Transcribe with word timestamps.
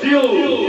Brasil! 0.00 0.67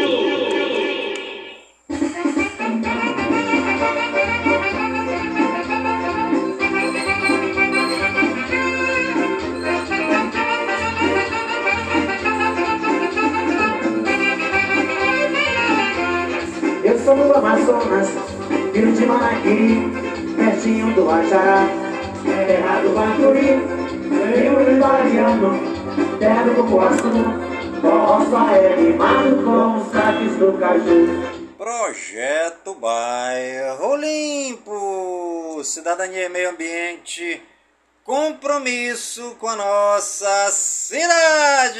Compromisso 38.60 39.36
com 39.40 39.48
a 39.48 39.56
nossa 39.56 40.52
cidade. 40.52 41.80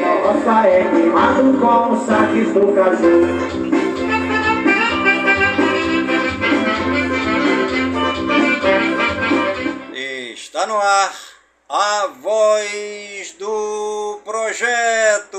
Roça 0.00 0.66
é 0.66 0.82
rimado 0.82 1.58
com 1.58 1.92
os 1.92 2.06
saques 2.06 2.52
do 2.52 2.72
caju. 2.74 3.20
Está 10.34 10.66
no 10.66 10.76
ar 10.76 11.12
a 11.68 12.08
voz 12.20 13.36
do 13.38 14.20
projeto. 14.24 15.36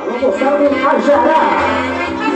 Alô, 0.00 0.30
do 0.30 0.88
Ajará. 0.88 2.31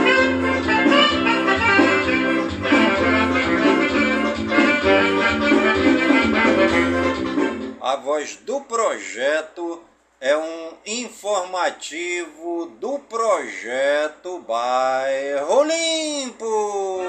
A 7.87 7.95
voz 7.95 8.35
do 8.45 8.59
projeto 8.59 9.79
é 10.19 10.35
um 10.35 10.71
informativo 10.85 12.65
do 12.81 12.99
projeto 12.99 14.43
Bairro 14.45 15.63
Limpo. 15.63 16.99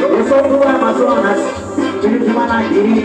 Eu 0.00 0.26
sou 0.26 0.42
do 0.48 0.62
Amazonas, 0.66 1.38
filho 2.00 2.20
de 2.20 2.30
Manaquiri, 2.30 3.02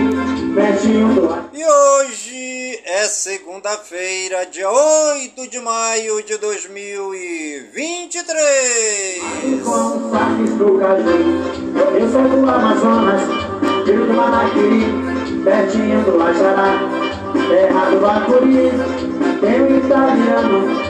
pertinho 0.56 1.16
do. 1.16 1.28
E 1.52 1.66
hoje 1.66 2.82
é 2.86 3.10
segunda-feira, 3.10 4.46
dia 4.46 4.72
8 4.72 5.50
de 5.50 5.60
maio 5.60 6.24
de 6.24 6.38
2023. 6.38 9.22
com 9.66 10.12
do 10.58 10.80
caju. 10.80 11.67
Eu 11.78 12.12
sou 12.12 12.24
do 12.24 12.50
Amazonas, 12.50 13.22
filho 13.86 14.06
do 14.08 14.14
Manaquiri, 14.14 14.86
pertinho 15.44 16.04
do 16.04 16.22
Ajará, 16.22 16.80
terra 17.48 17.90
do 17.90 18.00
Bacuri, 18.00 18.72
um 19.44 19.78
italiano. 19.78 20.88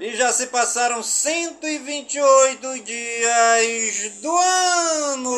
E 0.00 0.14
já 0.14 0.32
se 0.32 0.46
passaram 0.46 1.02
128 1.02 2.84
dias 2.84 4.12
do 4.22 4.30
ano. 4.36 5.36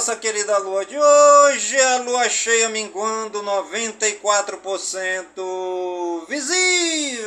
Nossa 0.00 0.16
querida 0.16 0.56
lua 0.56 0.86
de 0.86 0.96
hoje, 0.96 1.78
a 1.78 1.98
lua 1.98 2.26
cheia 2.30 2.70
minguando 2.70 3.42
94% 3.42 6.24
visível. 6.26 7.26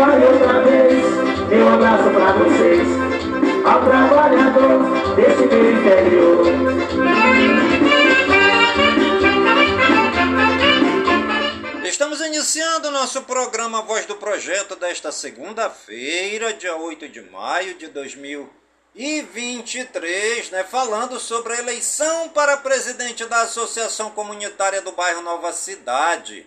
Vai 0.00 0.16
outra 0.24 0.62
vez, 0.62 1.04
meu 1.50 1.68
abraço 1.68 2.04
pra 2.04 2.32
vocês, 2.32 2.88
ao 3.66 3.84
trabalhador 3.84 5.14
desse 5.14 5.44
meu 5.44 5.76
interior. 5.76 6.46
Estamos 11.84 12.22
iniciando 12.22 12.88
o 12.88 12.90
nosso 12.90 13.20
programa 13.24 13.82
Voz 13.82 14.06
do 14.06 14.16
Projeto 14.16 14.74
desta 14.74 15.12
segunda-feira, 15.12 16.54
dia 16.54 16.74
8 16.74 17.06
de 17.06 17.20
maio 17.20 17.74
de 17.74 17.88
2023, 17.88 20.50
né, 20.50 20.64
falando 20.64 21.20
sobre 21.20 21.52
a 21.52 21.58
eleição 21.58 22.30
para 22.30 22.56
presidente 22.56 23.26
da 23.26 23.42
Associação 23.42 24.10
Comunitária 24.12 24.80
do 24.80 24.92
Bairro 24.92 25.20
Nova 25.20 25.52
Cidade, 25.52 26.46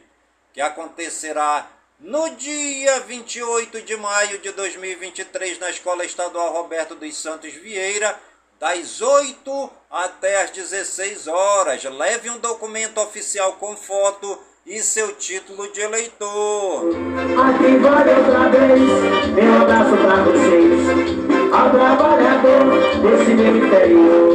que 0.51 0.59
acontecerá 0.59 1.69
no 2.03 2.29
dia 2.31 2.99
28 2.99 3.81
de 3.81 3.95
maio 3.95 4.37
de 4.39 4.51
2023 4.51 5.57
na 5.57 5.69
Escola 5.69 6.03
Estadual 6.03 6.51
Roberto 6.51 6.95
dos 6.95 7.15
Santos 7.15 7.53
Vieira, 7.53 8.19
das 8.59 9.01
8 9.01 9.71
até 9.89 10.41
as 10.41 10.49
16 10.51 11.27
horas. 11.27 11.81
Leve 11.85 12.29
um 12.29 12.39
documento 12.39 12.99
oficial 12.99 13.53
com 13.53 13.77
foto 13.77 14.37
e 14.65 14.81
seu 14.81 15.15
título 15.15 15.71
de 15.71 15.79
eleitor. 15.79 16.89
Aqui 16.89 17.77
vai 17.77 18.19
outra 18.19 18.49
vez, 18.49 19.27
meu 19.29 19.61
abraço 19.61 19.95
pra 19.95 20.23
vocês, 20.23 21.53
ao 21.53 21.69
trabalhador 21.69 22.65
desse 23.01 23.33
meu 23.33 23.65
interior. 23.65 24.33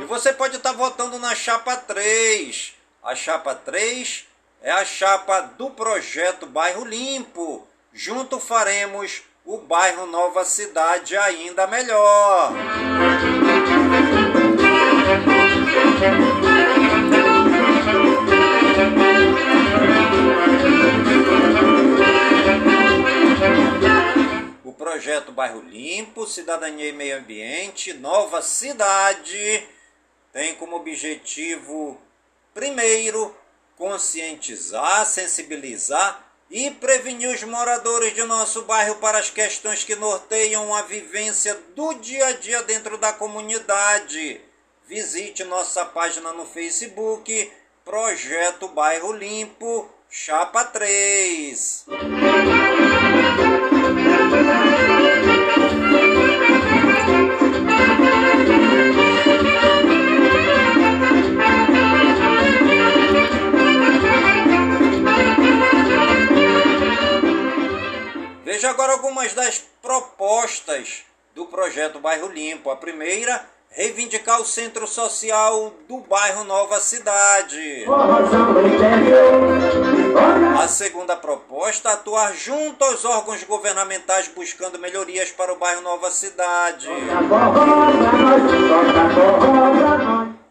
E 0.00 0.04
você 0.06 0.32
pode 0.32 0.56
estar 0.56 0.72
votando 0.72 1.18
na 1.18 1.34
chapa 1.34 1.76
3. 1.76 2.72
A 3.02 3.14
chapa 3.14 3.54
3 3.54 4.27
é 4.68 4.70
a 4.70 4.84
chapa 4.84 5.40
do 5.56 5.70
projeto 5.70 6.44
Bairro 6.44 6.84
Limpo. 6.84 7.66
Junto 7.90 8.38
faremos 8.38 9.22
o 9.42 9.56
bairro 9.56 10.04
Nova 10.04 10.44
Cidade 10.44 11.16
ainda 11.16 11.66
melhor. 11.66 12.52
O 24.64 24.72
projeto 24.74 25.32
Bairro 25.32 25.62
Limpo, 25.62 26.26
Cidadania 26.26 26.90
e 26.90 26.92
Meio 26.92 27.16
Ambiente, 27.16 27.94
Nova 27.94 28.42
Cidade, 28.42 29.66
tem 30.30 30.56
como 30.56 30.76
objetivo, 30.76 31.98
primeiro, 32.52 33.34
conscientizar, 33.78 35.06
sensibilizar 35.06 36.26
e 36.50 36.70
prevenir 36.72 37.30
os 37.30 37.42
moradores 37.44 38.12
de 38.14 38.24
nosso 38.24 38.62
bairro 38.62 38.96
para 38.96 39.18
as 39.18 39.30
questões 39.30 39.84
que 39.84 39.94
norteiam 39.94 40.74
a 40.74 40.82
vivência 40.82 41.54
do 41.74 41.94
dia 41.94 42.26
a 42.26 42.32
dia 42.32 42.62
dentro 42.64 42.98
da 42.98 43.12
comunidade. 43.12 44.40
Visite 44.86 45.44
nossa 45.44 45.84
página 45.84 46.32
no 46.32 46.44
Facebook, 46.44 47.52
Projeto 47.84 48.68
Bairro 48.68 49.12
Limpo, 49.12 49.88
Chapa 50.10 50.64
3. 50.64 51.86
Veja 68.68 68.74
agora 68.82 68.92
algumas 68.92 69.32
das 69.32 69.64
propostas 69.80 71.02
do 71.34 71.46
projeto 71.46 72.00
Bairro 72.00 72.28
Limpo. 72.28 72.68
A 72.70 72.76
primeira, 72.76 73.42
reivindicar 73.70 74.42
o 74.42 74.44
centro 74.44 74.86
social 74.86 75.72
do 75.88 76.00
bairro 76.00 76.44
Nova 76.44 76.78
Cidade. 76.78 77.86
A 80.62 80.68
segunda 80.68 81.16
proposta, 81.16 81.92
atuar 81.92 82.34
junto 82.34 82.84
aos 82.84 83.06
órgãos 83.06 83.42
governamentais 83.44 84.28
buscando 84.28 84.78
melhorias 84.78 85.30
para 85.30 85.50
o 85.50 85.56
bairro 85.56 85.80
Nova 85.80 86.10
Cidade. 86.10 86.88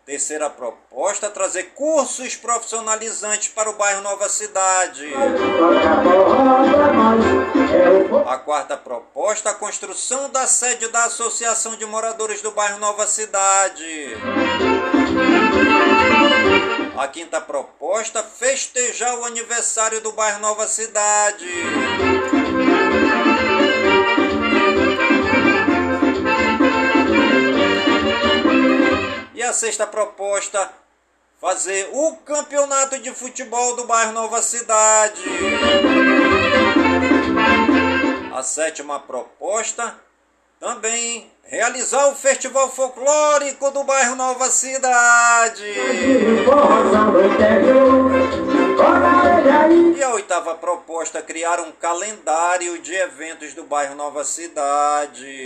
Terceira 0.08 0.50
proposta, 0.50 1.30
trazer 1.30 1.74
cursos 1.76 2.36
profissionalizantes 2.36 3.50
para 3.50 3.70
o 3.70 3.74
bairro 3.74 4.02
Nova 4.02 4.28
Cidade. 4.28 5.14
A 8.26 8.38
quarta 8.38 8.76
proposta, 8.76 9.52
a 9.52 9.54
construção 9.54 10.30
da 10.30 10.48
sede 10.48 10.88
da 10.90 11.06
Associação 11.06 11.76
de 11.76 11.86
Moradores 11.86 12.42
do 12.42 12.52
bairro 12.52 12.80
Nova 12.80 13.08
Cidade. 13.08 14.18
A 16.98 17.08
quinta 17.08 17.40
proposta, 17.40 18.24
festejar 18.24 19.18
o 19.20 19.26
aniversário 19.26 20.02
do 20.02 20.12
bairro 20.12 20.40
Nova 20.40 20.68
Cidade. 20.68 21.48
E 29.34 29.44
a 29.44 29.54
sexta 29.54 29.86
proposta, 29.86 30.70
fazer 31.40 31.90
o 31.94 32.16
campeonato 32.18 33.00
de 33.00 33.12
futebol 33.12 33.76
do 33.76 33.86
bairro 33.86 34.12
Nova 34.12 34.42
Cidade. 34.42 35.22
Sétima 38.48 38.98
proposta, 38.98 39.94
também 40.58 41.30
realizar 41.44 42.08
o 42.08 42.16
festival 42.16 42.70
folclórico 42.70 43.70
do 43.72 43.84
bairro 43.84 44.16
Nova 44.16 44.50
Cidade. 44.50 45.66
E 49.98 50.02
a 50.02 50.14
oitava 50.14 50.56
proposta, 50.56 51.22
criar 51.22 51.60
um 51.60 51.74
calendário 51.74 52.80
de 52.80 52.96
eventos 52.96 53.54
do 53.54 53.66
bairro 53.66 53.96
Nova 53.96 54.24
Cidade. 54.24 55.46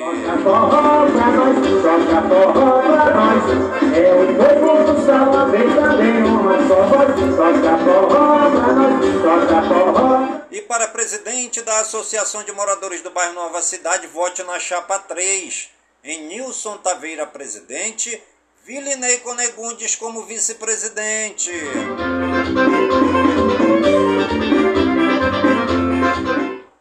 E 10.51 10.62
para 10.62 10.88
presidente 10.88 11.62
da 11.62 11.80
Associação 11.80 12.44
de 12.44 12.51
Moradores 12.51 13.01
do 13.01 13.09
bairro 13.09 13.33
Nova 13.33 13.62
Cidade, 13.62 14.07
vote 14.07 14.44
na 14.44 14.59
chapa 14.59 15.00
3. 15.00 15.69
Em 16.03 16.27
Nilson 16.27 16.77
Taveira, 16.77 17.25
presidente. 17.27 18.21
Vilinei 18.63 19.18
Conegundes 19.19 19.95
como 19.95 20.24
vice-presidente. 20.24 21.51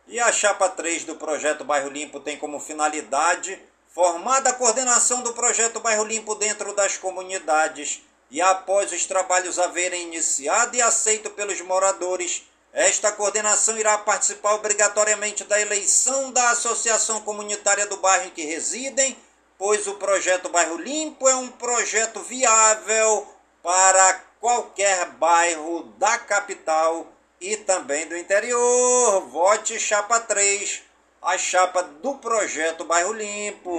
E 0.08 0.20
a 0.20 0.32
chapa 0.32 0.68
3 0.68 1.04
do 1.04 1.14
projeto 1.14 1.64
Bairro 1.64 1.88
Limpo 1.88 2.20
tem 2.20 2.36
como 2.36 2.60
finalidade 2.60 3.58
formar 3.88 4.46
a 4.46 4.52
coordenação 4.52 5.22
do 5.22 5.32
projeto 5.32 5.80
Bairro 5.80 6.04
Limpo 6.04 6.34
dentro 6.34 6.74
das 6.74 6.96
comunidades 6.96 8.02
e 8.30 8.40
após 8.40 8.92
os 8.92 9.06
trabalhos 9.06 9.58
haverem 9.58 10.04
iniciado 10.04 10.76
e 10.76 10.82
aceito 10.82 11.30
pelos 11.30 11.60
moradores, 11.60 12.44
esta 12.72 13.10
coordenação 13.10 13.76
irá 13.76 13.98
participar 13.98 14.54
obrigatoriamente 14.54 15.42
da 15.42 15.60
eleição 15.60 16.30
da 16.30 16.50
associação 16.50 17.20
comunitária 17.22 17.86
do 17.86 17.96
bairro 17.96 18.26
em 18.26 18.30
que 18.30 18.44
residem, 18.44 19.16
pois 19.58 19.86
o 19.88 19.94
projeto 19.94 20.48
Bairro 20.48 20.76
Limpo 20.76 21.28
é 21.28 21.34
um 21.34 21.48
projeto 21.48 22.20
viável 22.20 23.26
para 23.62 24.20
qualquer 24.40 25.06
bairro 25.18 25.82
da 25.98 26.16
capital 26.16 27.06
e 27.40 27.56
também 27.56 28.06
do 28.06 28.16
interior. 28.16 29.26
Vote 29.28 29.78
Chapa 29.80 30.20
3, 30.20 30.82
a 31.22 31.36
chapa 31.36 31.82
do 31.82 32.14
projeto 32.14 32.84
Bairro 32.84 33.12
Limpo. 33.12 33.76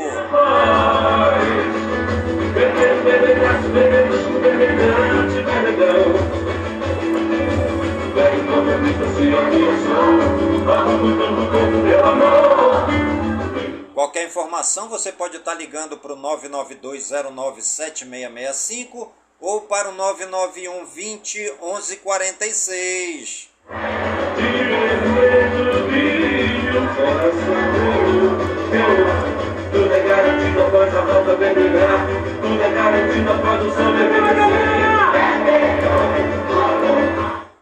Qualquer 13.94 14.25
informação 14.25 14.90
você 14.90 15.12
pode 15.12 15.38
estar 15.38 15.54
ligando 15.56 15.98
para 15.98 16.13
o 16.13 16.18
992097665 16.18 19.10
ou 19.40 19.62
para 19.62 19.90
o 19.90 19.94
991 19.94 20.86
20 20.86 21.54
1146. 21.62 23.50
Tudo 26.88 27.98
é 27.98 28.00
a 30.80 31.02
volta 31.02 31.36
brilhar. 31.36 32.08
Tudo 32.42 32.64
é 32.64 32.70
garantido 32.70 33.32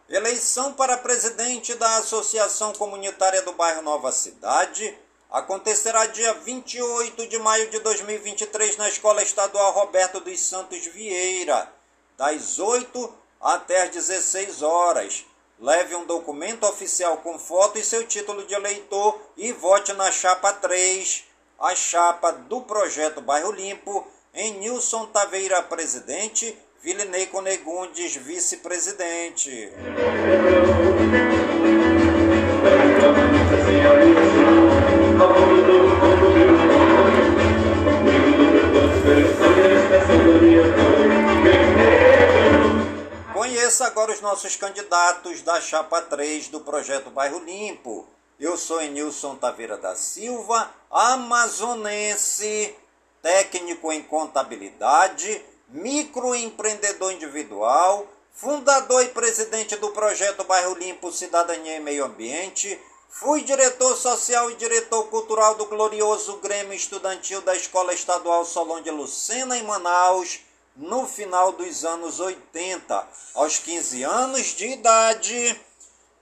Eleição 0.08 0.72
para 0.74 0.96
presidente 0.96 1.74
da 1.74 1.96
Associação 1.96 2.72
Comunitária 2.72 3.42
do 3.42 3.52
Bairro 3.52 3.82
Nova 3.82 4.12
Cidade 4.12 4.96
acontecerá 5.28 6.06
dia 6.06 6.34
28 6.34 7.26
de 7.26 7.38
maio 7.38 7.68
de 7.70 7.80
2023 7.80 8.76
na 8.76 8.88
Escola 8.88 9.22
Estadual 9.22 9.72
Roberto 9.72 10.20
dos 10.20 10.40
Santos 10.40 10.86
Vieira, 10.86 11.68
das 12.16 12.58
8 12.58 13.12
até 13.40 13.82
as 13.82 13.90
16 13.90 14.62
horas. 14.62 15.24
Leve 15.58 15.94
um 15.94 16.06
documento 16.06 16.64
oficial 16.64 17.18
com 17.18 17.38
foto 17.38 17.78
e 17.78 17.84
seu 17.84 18.06
título 18.06 18.46
de 18.46 18.54
eleitor 18.54 19.20
e 19.36 19.52
vote 19.52 19.92
na 19.92 20.10
chapa 20.10 20.52
3, 20.54 21.24
a 21.60 21.74
chapa 21.74 22.32
do 22.32 22.62
projeto 22.62 23.20
Bairro 23.20 23.52
Limpo, 23.52 24.06
em 24.32 24.54
Nilson 24.54 25.04
Taveira, 25.08 25.62
presidente, 25.62 26.56
Vilinei 26.82 27.26
Conegundes, 27.26 28.16
vice-presidente. 28.16 29.70
Conheça 43.34 43.86
agora 43.86 44.12
os 44.12 44.22
nossos 44.22 44.56
candidatos 44.56 45.42
da 45.42 45.60
Chapa 45.60 46.00
3 46.00 46.48
do 46.48 46.60
projeto 46.60 47.10
Bairro 47.10 47.38
Limpo. 47.40 48.08
Eu 48.38 48.56
sou 48.56 48.80
Enilson 48.80 49.36
Taveira 49.36 49.76
da 49.76 49.94
Silva, 49.94 50.70
amazonense, 50.90 52.74
técnico 53.22 53.92
em 53.92 54.02
contabilidade, 54.02 55.44
microempreendedor 55.68 57.12
individual, 57.12 58.06
fundador 58.32 59.04
e 59.04 59.08
presidente 59.08 59.76
do 59.76 59.90
projeto 59.90 60.42
Bairro 60.44 60.74
Limpo 60.74 61.12
Cidadania 61.12 61.76
e 61.76 61.80
Meio 61.80 62.04
Ambiente, 62.04 62.80
fui 63.08 63.42
diretor 63.42 63.96
social 63.96 64.50
e 64.50 64.56
diretor 64.56 65.04
cultural 65.04 65.54
do 65.54 65.66
glorioso 65.66 66.38
Grêmio 66.38 66.74
Estudantil 66.74 67.40
da 67.42 67.54
Escola 67.54 67.94
Estadual 67.94 68.44
Solon 68.44 68.80
de 68.80 68.90
Lucena, 68.90 69.56
em 69.56 69.62
Manaus, 69.62 70.40
no 70.74 71.06
final 71.06 71.52
dos 71.52 71.84
anos 71.84 72.18
80. 72.18 73.08
Aos 73.34 73.58
15 73.58 74.02
anos 74.02 74.46
de 74.54 74.68
idade, 74.68 75.60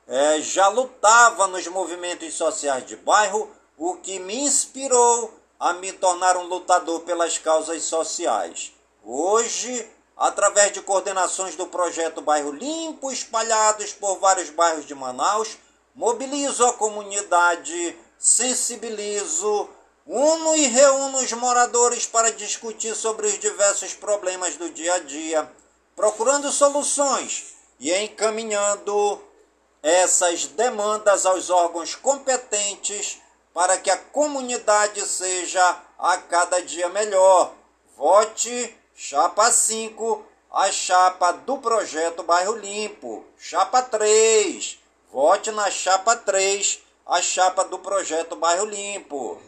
é, 0.06 0.40
já 0.40 0.68
lutava 0.68 1.46
nos 1.46 1.66
movimentos 1.68 2.34
sociais 2.34 2.84
de 2.87 2.96
bairro, 2.96 3.50
o 3.78 3.94
que 3.94 4.18
me 4.18 4.35
inspirou 4.40 5.32
a 5.58 5.73
me 5.73 5.92
tornar 5.92 6.37
um 6.37 6.49
lutador 6.49 7.00
pelas 7.02 7.38
causas 7.38 7.85
sociais. 7.85 8.73
Hoje, 9.04 9.88
através 10.16 10.73
de 10.73 10.82
coordenações 10.82 11.54
do 11.54 11.66
projeto 11.66 12.20
Bairro 12.20 12.50
Limpo, 12.50 13.12
espalhados 13.12 13.92
por 13.92 14.18
vários 14.18 14.50
bairros 14.50 14.85
de 14.85 14.94
Manaus, 14.94 15.56
mobilizo 15.94 16.66
a 16.66 16.73
comunidade, 16.73 17.97
sensibilizo, 18.18 19.68
uno 20.04 20.56
e 20.56 20.66
reúno 20.66 21.18
os 21.18 21.32
moradores 21.32 22.04
para 22.04 22.32
discutir 22.32 22.97
sobre 22.97 23.28
os 23.28 23.38
diversos 23.38 23.94
problemas 23.94 24.56
do 24.56 24.70
dia 24.70 24.94
a 24.94 24.99
dia, 24.99 25.50
procurando 25.94 26.50
soluções 26.50 27.54
e 27.78 27.94
encaminhando 27.94 29.23
essas 29.82 30.47
demandas 30.47 31.25
aos 31.25 31.50
órgãos 31.50 31.94
competentes 31.94 33.20
para 33.58 33.76
que 33.76 33.90
a 33.90 33.96
comunidade 33.96 35.00
seja 35.00 35.82
a 35.98 36.16
cada 36.16 36.62
dia 36.62 36.88
melhor. 36.90 37.52
Vote 37.96 38.72
chapa 38.94 39.50
5, 39.50 40.24
a 40.52 40.70
chapa 40.70 41.32
do 41.32 41.58
projeto 41.58 42.22
Bairro 42.22 42.54
Limpo. 42.54 43.24
Chapa 43.36 43.82
3, 43.82 44.78
vote 45.12 45.50
na 45.50 45.72
chapa 45.72 46.14
3, 46.14 46.78
a 47.04 47.20
chapa 47.20 47.64
do 47.64 47.80
projeto 47.80 48.36
Bairro 48.36 48.64
Limpo. 48.64 49.42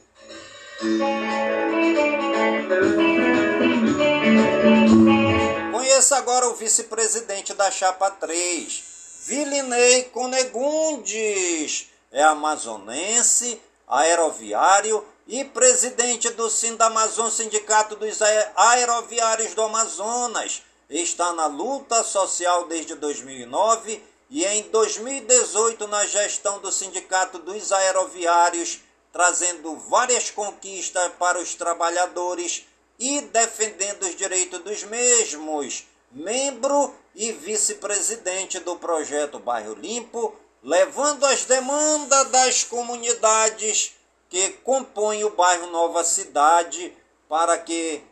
Conheça 5.70 6.16
agora 6.16 6.48
o 6.48 6.54
vice-presidente 6.56 7.54
da 7.54 7.70
chapa 7.70 8.10
3, 8.10 8.82
Vilinei 9.24 10.02
Conegundes. 10.06 11.86
É 12.10 12.24
amazonense, 12.24 13.62
aeroviário 13.90 15.04
e 15.26 15.44
presidente 15.44 16.30
do 16.30 16.49
Sindamazon, 16.49 17.28
Sindicato 17.28 17.97
dos 17.97 18.20
Aeroviários 18.56 19.52
do 19.54 19.62
Amazonas. 19.62 20.62
Está 20.88 21.32
na 21.32 21.47
luta 21.47 22.02
social 22.02 22.66
desde 22.66 22.94
2009 22.94 24.02
e 24.30 24.44
em 24.44 24.62
2018 24.70 25.88
na 25.88 26.06
gestão 26.06 26.61
do 26.61 26.70
Sindicato 26.70 27.38
dos 27.38 27.73
Aeroviários, 27.73 28.80
trazendo 29.12 29.76
várias 29.76 30.30
conquistas 30.30 31.12
para 31.18 31.38
os 31.38 31.54
trabalhadores 31.54 32.64
e 32.99 33.20
defendendo 33.23 34.04
os 34.04 34.14
direitos 34.14 34.61
dos 34.61 34.85
mesmos. 34.85 35.87
Membro 36.12 36.94
e 37.14 37.32
vice-presidente 37.32 38.59
do 38.61 38.76
projeto 38.76 39.38
Bairro 39.38 39.75
Limpo, 39.75 40.35
levando 40.62 41.24
as 41.24 41.44
demandas 41.44 42.28
das 42.30 42.64
comunidades 42.64 43.94
que 44.28 44.50
compõem 44.64 45.24
o 45.24 45.30
bairro 45.30 45.66
Nova 45.68 46.04
Cidade 46.04 46.96
para 47.28 47.58
que 47.58 48.02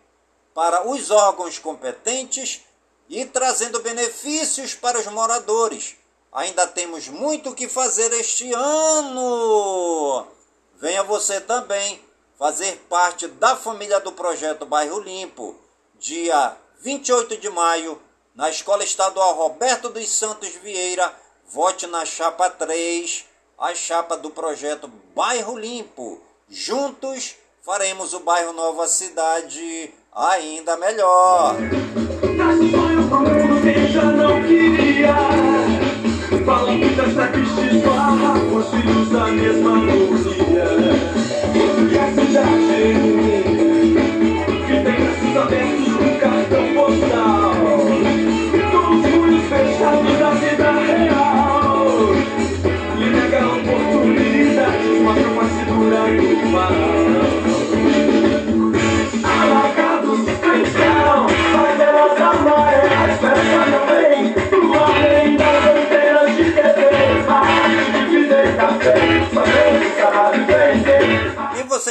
para 0.55 0.89
os 0.89 1.11
órgãos 1.11 1.59
competentes 1.59 2.63
e 3.09 3.25
trazendo 3.25 3.81
benefícios 3.81 4.75
para 4.75 4.99
os 4.99 5.07
moradores. 5.07 5.97
Ainda 6.33 6.67
temos 6.67 7.09
muito 7.09 7.51
o 7.51 7.55
que 7.55 7.69
fazer 7.69 8.13
este 8.13 8.53
ano. 8.53 10.27
Venha 10.77 11.03
você 11.03 11.41
também 11.41 12.03
fazer 12.39 12.77
parte 12.89 13.27
da 13.27 13.57
família 13.57 13.99
do 13.99 14.13
projeto 14.13 14.67
Bairro 14.67 15.01
Limpo, 15.01 15.57
dia 15.99 16.57
28 16.81 17.37
de 17.39 17.51
maio, 17.51 18.01
na 18.35 18.49
Escola 18.51 18.85
Estadual 18.85 19.35
Roberto 19.35 19.89
dos 19.89 20.09
Santos 20.09 20.51
Vieira. 20.57 21.13
Vote 21.51 21.87
na 21.87 22.05
chapa 22.05 22.51
3 22.51 23.25
a 23.59 23.75
chapa 23.75 24.19
do 24.19 24.29
projeto 24.29 24.91
Bairro 25.17 25.59
Limpo. 25.59 26.21
Juntos 26.47 27.37
faremos 27.63 28.13
o 28.13 28.21
bairro 28.21 28.53
Nova 28.53 28.87
Cidade 28.87 29.91
ainda 30.13 30.77
melhor. 30.77 31.57
Já 33.91 34.05
não 34.05 34.43
queria. 34.43 35.28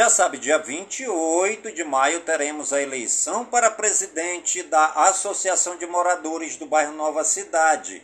Já 0.00 0.08
sabe, 0.08 0.38
dia 0.38 0.56
28 0.56 1.72
de 1.72 1.84
maio 1.84 2.22
teremos 2.22 2.72
a 2.72 2.80
eleição 2.80 3.44
para 3.44 3.70
presidente 3.70 4.62
da 4.62 4.86
Associação 4.92 5.76
de 5.76 5.86
Moradores 5.86 6.56
do 6.56 6.64
Bairro 6.64 6.94
Nova 6.94 7.22
Cidade. 7.22 8.02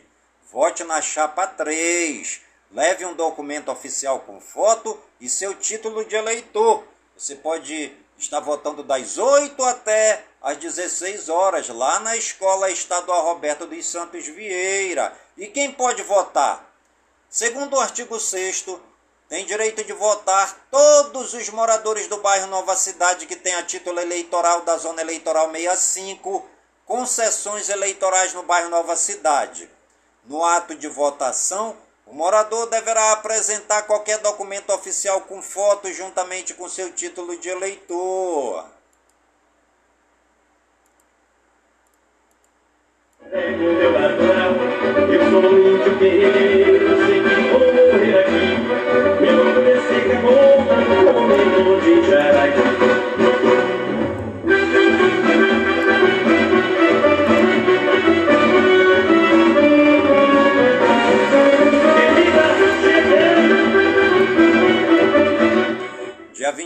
Vote 0.53 0.85
na 0.85 1.01
chapa 1.01 1.47
3. 1.47 2.43
Leve 2.71 3.07
um 3.07 3.15
documento 3.15 3.73
oficial 3.73 4.21
com 4.21 4.39
foto 4.39 5.01
e 5.19 5.27
seu 5.27 5.55
título 5.55 6.05
de 6.05 6.15
eleitor. 6.15 6.85
Você 7.17 7.35
pode 7.35 7.91
estar 8.19 8.41
votando 8.41 8.83
das 8.83 9.17
8 9.17 9.65
até 9.65 10.23
às 10.43 10.59
16 10.59 11.31
horas 11.31 11.67
lá 11.71 11.99
na 12.01 12.15
Escola 12.15 12.71
Estadual 12.71 13.25
Roberto 13.25 13.65
dos 13.67 13.87
Santos 13.87 14.27
Vieira. 14.27 15.17
E 15.35 15.47
quem 15.47 15.73
pode 15.73 16.03
votar? 16.03 16.71
Segundo 17.31 17.77
o 17.77 17.81
artigo 17.81 18.21
6 18.21 18.67
tem 19.29 19.45
direito 19.45 19.83
de 19.83 19.93
votar 19.93 20.57
todos 20.71 21.35
os 21.35 21.49
moradores 21.51 22.07
do 22.07 22.19
bairro 22.19 22.47
Nova 22.47 22.77
Cidade 22.77 23.27
que 23.27 23.35
tenha 23.35 23.63
título 23.63 24.01
eleitoral 24.01 24.63
da 24.63 24.77
Zona 24.77 25.03
Eleitoral 25.03 25.51
65, 25.51 26.49
concessões 26.85 27.69
eleitorais 27.69 28.33
no 28.35 28.45
bairro 28.45 28.69
Nova 28.69 28.95
Cidade. 28.95 29.69
No 30.25 30.45
ato 30.45 30.77
de 30.77 30.87
votação, 30.87 31.77
o 32.07 32.15
morador 32.15 32.67
deverá 32.67 33.13
apresentar 33.13 33.83
qualquer 33.83 34.19
documento 34.19 34.71
oficial 34.73 35.23
com 35.23 35.43
foto 35.43 35.93
juntamente 35.93 36.55
com 36.55 36.69
seu 36.69 36.93
título 36.93 37.37
de 37.37 37.49
eleitor. 37.49 38.65
Eu 45.09 45.31
sou 45.31 45.43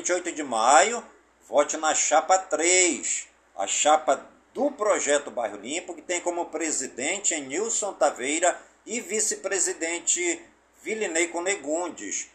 28 0.00 0.32
de 0.32 0.42
maio, 0.42 1.02
vote 1.46 1.76
na 1.76 1.94
chapa 1.94 2.38
3, 2.38 3.28
a 3.56 3.66
chapa 3.66 4.26
do 4.54 4.70
projeto 4.70 5.30
Bairro 5.30 5.58
Limpo, 5.58 5.94
que 5.94 6.00
tem 6.00 6.20
como 6.20 6.46
presidente 6.46 7.38
Nilson 7.38 7.92
Taveira 7.92 8.56
e 8.86 9.00
vice-presidente 9.00 10.40
Vilinei 10.82 11.28
Conegundes. 11.28 12.28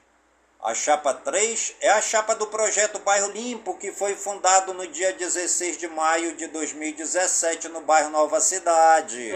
A 0.64 0.74
chapa 0.74 1.14
3 1.14 1.76
é 1.82 1.90
a 1.90 2.02
chapa 2.02 2.36
do 2.36 2.48
projeto 2.48 3.00
Bairro 3.00 3.32
Limpo, 3.32 3.78
que 3.78 3.92
foi 3.92 4.16
fundado 4.16 4.74
no 4.74 4.86
dia 4.88 5.12
16 5.14 5.78
de 5.78 5.88
maio 5.88 6.36
de 6.36 6.48
2017 6.48 7.68
no 7.70 7.82
bairro 7.82 8.12
Nova 8.12 8.40
Cidade. 8.40 9.32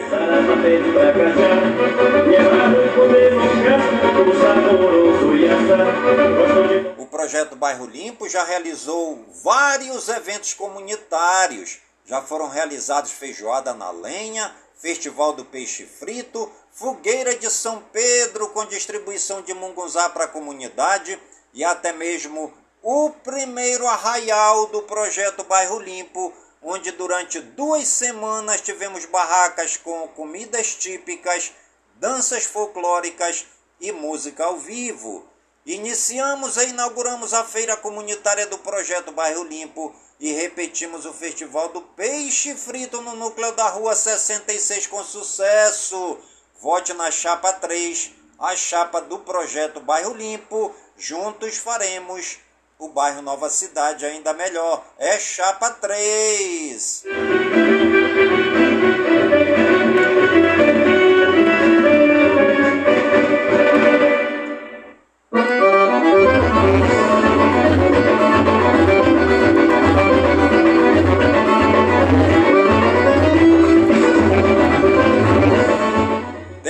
O 6.97 7.05
projeto 7.05 7.55
Bairro 7.55 7.85
Limpo 7.85 8.27
já 8.27 8.43
realizou 8.43 9.25
vários 9.43 10.09
eventos 10.09 10.53
comunitários. 10.53 11.79
Já 12.05 12.21
foram 12.21 12.49
realizados 12.49 13.11
feijoada 13.11 13.73
na 13.73 13.91
lenha, 13.91 14.53
Festival 14.75 15.33
do 15.33 15.45
Peixe 15.45 15.85
Frito, 15.85 16.51
Fogueira 16.71 17.35
de 17.35 17.49
São 17.49 17.81
Pedro 17.93 18.49
com 18.49 18.65
distribuição 18.65 19.41
de 19.41 19.53
mungunzá 19.53 20.09
para 20.09 20.25
a 20.25 20.29
comunidade 20.29 21.19
e 21.53 21.63
até 21.63 21.93
mesmo 21.93 22.53
o 22.81 23.09
primeiro 23.09 23.88
arraial 23.88 24.67
do 24.67 24.81
projeto 24.81 25.43
Bairro 25.43 25.79
Limpo, 25.79 26.33
onde 26.61 26.91
durante 26.91 27.39
duas 27.39 27.88
semanas 27.88 28.61
tivemos 28.61 29.05
barracas 29.05 29.77
com 29.77 30.07
comidas 30.09 30.75
típicas, 30.75 31.53
danças 31.95 32.45
folclóricas 32.45 33.45
e 33.79 33.91
música 33.91 34.45
ao 34.45 34.57
vivo. 34.57 35.25
Iniciamos 35.65 36.57
e 36.57 36.69
inauguramos 36.69 37.33
a 37.33 37.43
feira 37.43 37.77
comunitária 37.77 38.48
do 38.48 38.57
projeto 38.57 39.12
Bairro 39.12 39.43
Limpo 39.43 39.93
e 40.19 40.31
repetimos 40.31 41.05
o 41.05 41.13
Festival 41.13 41.69
do 41.69 41.81
Peixe 41.81 42.55
Frito 42.55 43.01
no 43.01 43.15
núcleo 43.15 43.51
da 43.51 43.69
Rua 43.69 43.95
66 43.95 44.88
com 44.88 45.03
sucesso. 45.03 46.17
Vote 46.59 46.93
na 46.93 47.12
chapa 47.12 47.53
3, 47.53 48.12
a 48.39 48.55
chapa 48.55 49.00
do 49.01 49.19
projeto 49.19 49.79
Bairro 49.79 50.13
Limpo. 50.13 50.74
Juntos 50.98 51.57
faremos 51.57 52.39
o 52.79 52.88
bairro 52.89 53.21
Nova 53.21 53.50
Cidade 53.50 54.05
ainda 54.05 54.33
melhor. 54.33 54.83
É 54.98 55.19
chapa 55.19 55.69
3. 55.71 57.03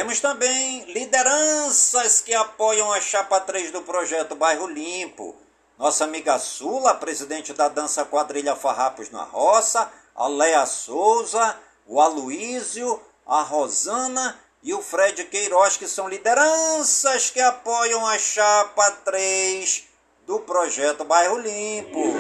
Temos 0.10 0.22
também 0.22 0.86
lideranças 0.86 2.20
que 2.20 2.34
apoiam 2.34 2.92
a 2.92 3.00
chapa 3.00 3.40
3 3.42 3.70
do 3.70 3.84
projeto 3.84 4.36
Bairro 4.36 4.66
Limpo. 4.66 5.36
Nossa 5.78 6.04
amiga 6.04 6.40
Sula, 6.40 6.96
presidente 6.96 7.54
da 7.54 7.68
dança 7.68 8.04
quadrilha 8.04 8.56
Farrapos 8.56 9.12
na 9.12 9.22
Roça, 9.22 9.88
a 10.16 10.28
Léa 10.28 10.66
Souza, 10.66 11.56
o 11.86 12.02
Aloísio, 12.02 13.00
a 13.24 13.44
Rosana 13.44 14.36
e 14.64 14.74
o 14.74 14.82
Fred 14.82 15.26
Queiroz, 15.26 15.78
que 15.78 15.88
são 15.88 16.10
lideranças 16.10 17.30
que 17.30 17.40
apoiam 17.40 18.08
a 18.08 18.18
chapa 18.18 18.90
3 19.06 19.84
do 20.26 20.40
projeto 20.40 21.04
Bairro 21.04 21.38
Limpo. 21.38 22.16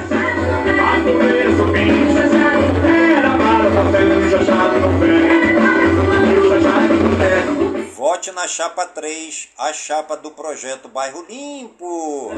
Vote 8.19 8.33
na 8.33 8.49
chapa 8.49 8.85
3, 8.85 9.49
a 9.57 9.71
chapa 9.71 10.17
do 10.17 10.31
projeto 10.31 10.89
Bairro 10.89 11.25
Limpo. 11.29 12.29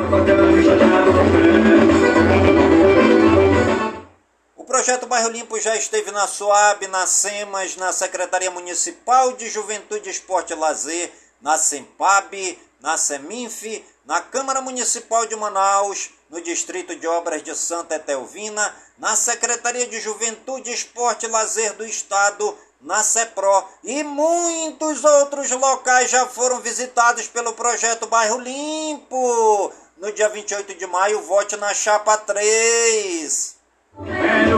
O 4.55 4.63
projeto 4.63 5.07
Bairro 5.07 5.29
Limpo 5.29 5.59
já 5.59 5.75
esteve 5.75 6.11
na 6.11 6.27
SOAB, 6.27 6.85
na 6.85 7.07
SEMAS, 7.07 7.77
na 7.77 7.91
Secretaria 7.91 8.51
Municipal 8.51 9.33
de 9.33 9.50
Juventude, 9.50 10.07
Esporte 10.07 10.53
e 10.53 10.55
Lazer, 10.55 11.11
na 11.41 11.57
SEMPAB, 11.57 12.59
na 12.79 12.95
SEMINF, 12.95 13.83
na 14.05 14.21
Câmara 14.21 14.61
Municipal 14.61 15.25
de 15.25 15.35
Manaus, 15.35 16.11
no 16.29 16.39
Distrito 16.41 16.95
de 16.95 17.07
Obras 17.07 17.41
de 17.41 17.55
Santa 17.55 17.95
Etelvina, 17.95 18.71
na 19.00 19.15
Secretaria 19.15 19.88
de 19.88 19.99
Juventude, 19.99 20.71
Esporte 20.71 21.25
e 21.25 21.29
Lazer 21.29 21.73
do 21.73 21.84
Estado, 21.84 22.56
na 22.82 23.04
CEPRO 23.04 23.65
e 23.84 24.04
muitos 24.04 25.04
outros 25.04 25.52
locais 25.52 26.10
já 26.10 26.26
foram 26.28 26.60
visitados 26.60 27.28
pelo 27.28 27.54
projeto 27.54 28.08
Bairro 28.08 28.39
Limpo. 28.39 29.72
No 29.98 30.12
dia 30.12 30.30
28 30.30 30.74
de 30.74 30.88
maio, 30.88 31.22
vote 31.22 31.56
na 31.58 31.74
chapa 31.74 32.17
3. 32.17 33.56
Era 34.08 34.58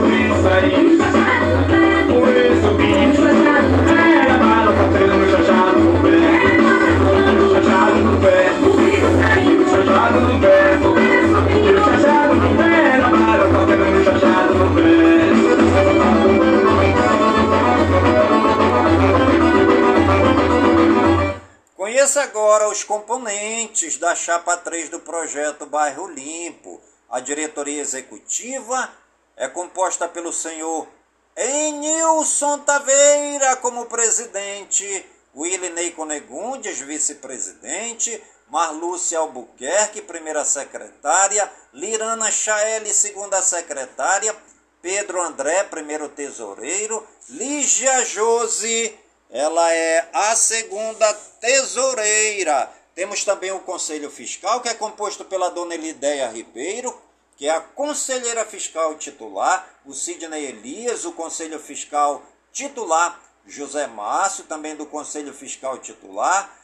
Conheça 22.04 22.22
agora 22.22 22.68
os 22.68 22.84
componentes 22.84 23.96
da 23.96 24.14
chapa 24.14 24.58
3 24.58 24.90
do 24.90 25.00
projeto 25.00 25.64
Bairro 25.64 26.06
Limpo. 26.06 26.78
A 27.08 27.18
diretoria 27.18 27.80
executiva 27.80 28.92
é 29.34 29.48
composta 29.48 30.06
pelo 30.06 30.30
senhor 30.30 30.86
Enilson 31.34 32.58
Taveira 32.58 33.56
como 33.56 33.86
presidente, 33.86 35.06
Willinei 35.34 35.92
Conegundes, 35.92 36.78
vice-presidente, 36.80 38.22
Marlúcia 38.50 39.18
Albuquerque, 39.20 40.02
primeira 40.02 40.44
secretária, 40.44 41.50
Lirana 41.72 42.30
Chaeli, 42.30 42.92
segunda 42.92 43.40
secretária, 43.40 44.36
Pedro 44.82 45.22
André, 45.22 45.64
primeiro 45.64 46.10
tesoureiro, 46.10 47.02
Lígia 47.30 48.04
Jose, 48.04 48.94
ela 49.34 49.74
é 49.74 50.08
a 50.12 50.36
segunda 50.36 51.12
tesoureira. 51.12 52.70
Temos 52.94 53.24
também 53.24 53.50
o 53.50 53.58
Conselho 53.58 54.08
Fiscal, 54.08 54.60
que 54.60 54.68
é 54.68 54.74
composto 54.74 55.24
pela 55.24 55.50
dona 55.50 55.74
Elideia 55.74 56.28
Ribeiro, 56.28 56.96
que 57.36 57.48
é 57.48 57.50
a 57.50 57.60
conselheira 57.60 58.44
fiscal 58.44 58.94
titular, 58.96 59.68
o 59.84 59.92
Sidney 59.92 60.44
Elias, 60.44 61.04
o 61.04 61.10
Conselho 61.10 61.58
Fiscal 61.58 62.22
titular, 62.52 63.20
José 63.44 63.88
Márcio, 63.88 64.44
também 64.44 64.76
do 64.76 64.86
Conselho 64.86 65.34
Fiscal 65.34 65.78
titular, 65.78 66.56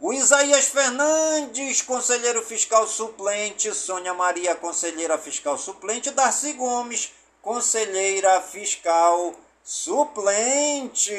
o 0.00 0.10
Isaías 0.10 0.68
Fernandes, 0.68 1.82
conselheiro 1.82 2.42
fiscal 2.42 2.86
suplente, 2.86 3.72
Sônia 3.74 4.14
Maria, 4.14 4.54
conselheira 4.54 5.18
fiscal 5.18 5.58
suplente, 5.58 6.10
Darcy 6.10 6.54
Gomes, 6.54 7.12
conselheira 7.42 8.40
fiscal 8.40 9.34
suplente. 9.64 11.10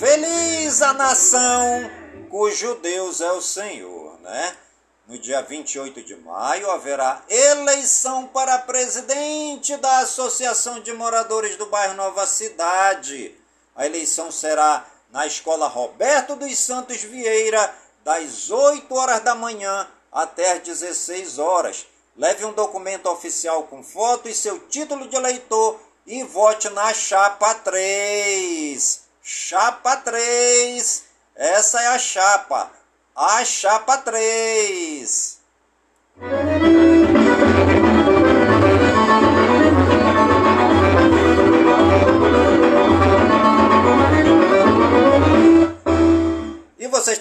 Feliz 0.00 0.82
a 0.82 0.92
nação 0.94 1.90
cujo 2.28 2.74
Deus 2.76 3.20
é 3.20 3.30
o 3.30 3.40
Senhor, 3.40 4.18
né? 4.20 4.56
No 5.06 5.16
dia 5.16 5.42
28 5.42 6.02
de 6.02 6.16
maio 6.16 6.68
haverá 6.72 7.22
eleição 7.28 8.26
para 8.26 8.58
presidente 8.58 9.76
da 9.76 9.98
Associação 9.98 10.80
de 10.80 10.92
Moradores 10.92 11.56
do 11.56 11.66
Bairro 11.66 11.94
Nova 11.94 12.26
Cidade. 12.26 13.36
A 13.76 13.86
eleição 13.86 14.32
será 14.32 14.84
na 15.14 15.26
Escola 15.28 15.68
Roberto 15.68 16.34
dos 16.34 16.58
Santos 16.58 17.00
Vieira, 17.02 17.72
das 18.02 18.50
8 18.50 18.92
horas 18.92 19.20
da 19.20 19.32
manhã 19.32 19.86
até 20.10 20.54
as 20.54 20.62
16 20.64 21.38
horas. 21.38 21.86
Leve 22.16 22.44
um 22.44 22.52
documento 22.52 23.08
oficial 23.08 23.62
com 23.62 23.80
foto 23.80 24.28
e 24.28 24.34
seu 24.34 24.58
título 24.68 25.06
de 25.06 25.14
eleitor 25.14 25.78
e 26.04 26.24
vote 26.24 26.68
na 26.70 26.92
chapa 26.92 27.54
3. 27.54 29.02
Chapa 29.22 29.98
3. 29.98 31.04
Essa 31.36 31.80
é 31.80 31.86
a 31.86 31.98
chapa. 31.98 32.72
A 33.14 33.44
chapa 33.44 33.98
3. 33.98 35.38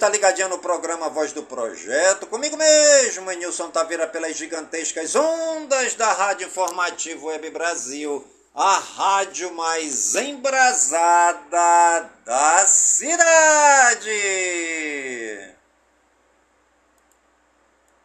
Está 0.04 0.12
ligadinho 0.12 0.50
no 0.50 0.58
programa 0.58 1.08
Voz 1.08 1.32
do 1.32 1.44
Projeto, 1.44 2.28
comigo 2.28 2.58
mesmo, 2.58 3.32
Nilson 3.32 3.70
Taveira, 3.70 4.06
pelas 4.06 4.36
gigantescas 4.36 5.16
ondas 5.16 5.96
da 5.96 6.12
Rádio 6.12 6.48
Informativo 6.48 7.28
Web 7.28 7.50
Brasil, 7.52 8.22
a 8.54 8.80
rádio 8.80 9.54
mais 9.54 10.14
embrasada 10.16 12.10
da 12.26 12.66
cidade. 12.68 14.10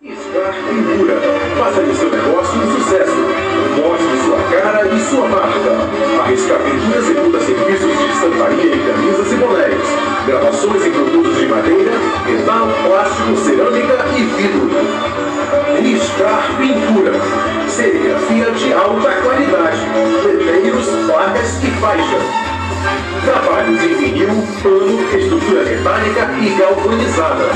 Star 0.01 0.55
Pintura. 0.55 1.21
Faça 1.59 1.83
de 1.83 1.97
seu 1.99 2.11
negócio 2.11 2.55
um 2.61 2.79
sucesso. 2.79 3.17
Mostre 3.83 4.19
sua 4.25 4.39
casa 4.53 4.79
para 6.17 6.59
pintura 6.59 6.99
executa 6.99 7.41
serviços 7.41 7.99
de 7.99 8.05
estamparia 8.13 8.75
em 8.77 8.87
camisas 8.87 9.33
e 9.33 9.37
bonés, 9.37 10.08
gravações 10.29 10.85
em 10.85 10.91
produtos 10.91 11.39
de 11.39 11.47
madeira, 11.47 11.91
metal, 12.27 12.69
plástico, 12.85 13.35
cerâmica 13.39 14.05
e 14.15 14.23
vidro. 14.37 14.71
Riscar 15.81 16.51
Pintura. 16.59 17.13
Serigrafia 17.67 18.51
de 18.51 18.73
alta 18.75 19.11
qualidade. 19.23 19.81
Letreiros, 20.27 20.87
placas 21.07 21.65
e 21.65 21.71
faixas. 21.81 22.23
Trabalhos 23.25 23.83
em 23.83 23.95
vinil, 23.95 24.47
pano, 24.63 25.01
estrutura 25.17 25.65
metálica 25.65 26.31
e 26.43 26.51
galvanizada. 26.59 27.49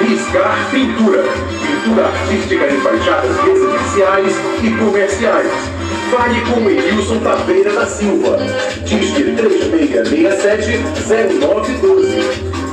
Riscar 0.00 0.70
Pintura. 0.70 1.24
Pintura 1.60 2.06
artística 2.06 2.66
em 2.66 2.80
fachadas 2.80 3.36
residenciais 3.44 4.34
e 4.62 4.70
comerciais. 4.78 5.83
Fale 6.14 6.40
com 6.42 6.70
Edilson 6.70 7.18
Taveira 7.18 7.72
da 7.72 7.84
Silva. 7.86 8.38
Disque 8.84 9.34
3667-0912. 9.34 12.06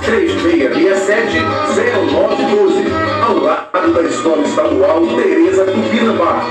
3667-0912. 0.05 2.85
Ao 3.27 3.39
lado 3.39 3.93
da 3.93 4.03
Escola 4.03 4.43
Estadual 4.43 5.07
Tereza 5.15 5.65
Tupinambá. 5.65 6.45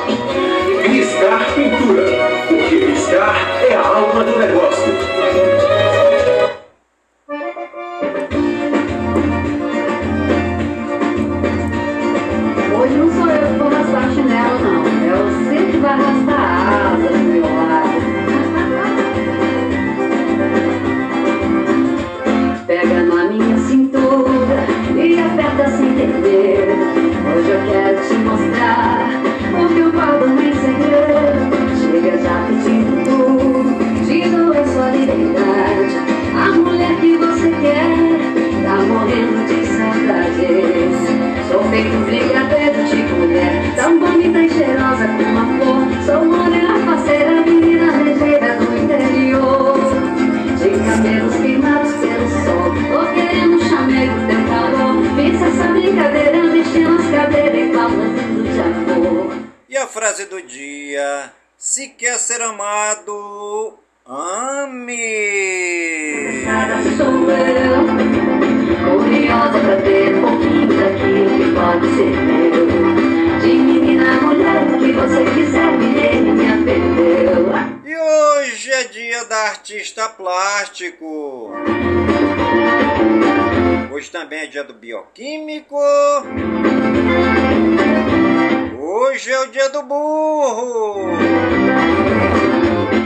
Riscar 0.82 1.54
Pintura. 1.54 2.06
Porque 2.48 2.86
riscar 2.86 3.36
é 3.70 3.76
a 3.76 3.86
alma 3.86 4.24
do 4.24 4.36
negócio. 4.36 5.59
Hoje 27.32 27.50
eu 27.50 27.60
quero 27.70 27.98
te 28.06 28.14
mostrar 28.14 29.08
o 29.54 29.68
que 29.72 29.80
eu 29.80 29.90
guardo 29.92 30.26
em 30.40 30.52
segredo. 30.52 31.48
Chega 31.80 32.18
já 32.18 32.59
frase 60.10 60.24
do 60.26 60.42
dia: 60.42 61.32
Se 61.56 61.88
quer 61.90 62.18
ser 62.18 62.42
amado, 62.42 63.78
ame. 64.04 64.96
Cara 66.44 66.82
sou 66.96 67.30
eu, 67.30 67.86
curiosa 68.98 69.58
pra 69.60 69.76
ter 69.82 70.16
um 70.16 70.20
pouquinho 70.20 70.66
daquilo 70.66 71.30
que 71.38 71.46
pode 71.54 71.86
ser 71.94 72.10
meu. 72.26 72.66
De 73.40 73.52
menina 73.54 74.20
mulher, 74.20 74.62
o 74.64 74.78
que 74.80 74.92
você 74.92 75.24
quiser, 75.32 75.78
me 75.78 75.94
dê, 75.94 76.20
me 76.20 76.64
perdeu. 76.64 77.52
E 77.84 77.96
hoje 77.96 78.72
é 78.72 78.84
dia 78.84 79.24
da 79.26 79.42
artista 79.48 80.08
plástico. 80.08 81.52
Hoje 84.00 84.10
também 84.10 84.38
é 84.38 84.46
dia 84.46 84.64
do 84.64 84.72
bioquímico. 84.72 85.76
Hoje 88.78 89.30
é 89.30 89.40
o 89.40 89.46
dia 89.48 89.68
do 89.68 89.82
burro. 89.82 91.10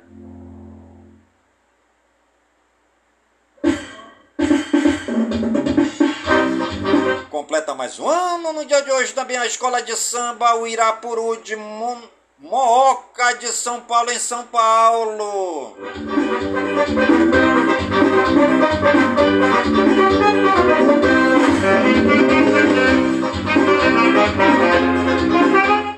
Completa 7.35 7.75
mais 7.75 7.99
um 7.99 8.09
ano 8.09 8.53
no 8.53 8.65
dia 8.65 8.81
de 8.81 8.93
hoje 8.93 9.13
também 9.13 9.37
a 9.37 9.45
Escola 9.45 9.83
de 9.83 9.97
Samba 9.97 10.55
o 10.55 10.69
Irapuru 10.69 11.37
de 11.39 11.57
Mo 11.57 12.01
Mooca 12.39 13.33
de 13.33 13.49
São 13.49 13.81
Paulo 13.81 14.13
em 14.13 14.21
São 14.21 14.47
Paulo. 14.47 15.77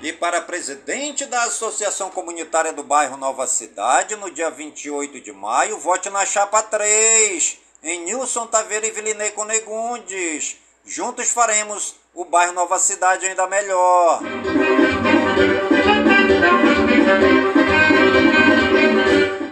E 0.03 0.13
para 0.15 0.41
presidente 0.41 1.27
da 1.27 1.43
Associação 1.43 2.09
Comunitária 2.09 2.73
do 2.73 2.83
Bairro 2.83 3.19
Nova 3.19 3.47
Cidade, 3.47 4.17
no 4.17 4.31
dia 4.31 4.51
28 4.51 5.21
de 5.21 5.33
maio, 5.33 5.77
vote 5.77 6.09
na 6.09 6.25
chapa 6.25 6.63
3, 6.63 7.59
em 7.83 8.07
Nilson 8.07 8.47
Taveira 8.47 8.87
e 8.87 8.91
Vilinei 8.91 9.33
Conegundes. 9.33 10.65
Juntos 10.87 11.31
faremos 11.31 11.97
o 12.15 12.25
bairro 12.25 12.53
Nova 12.53 12.79
Cidade 12.79 13.27
ainda 13.27 13.45
melhor. 13.49 14.21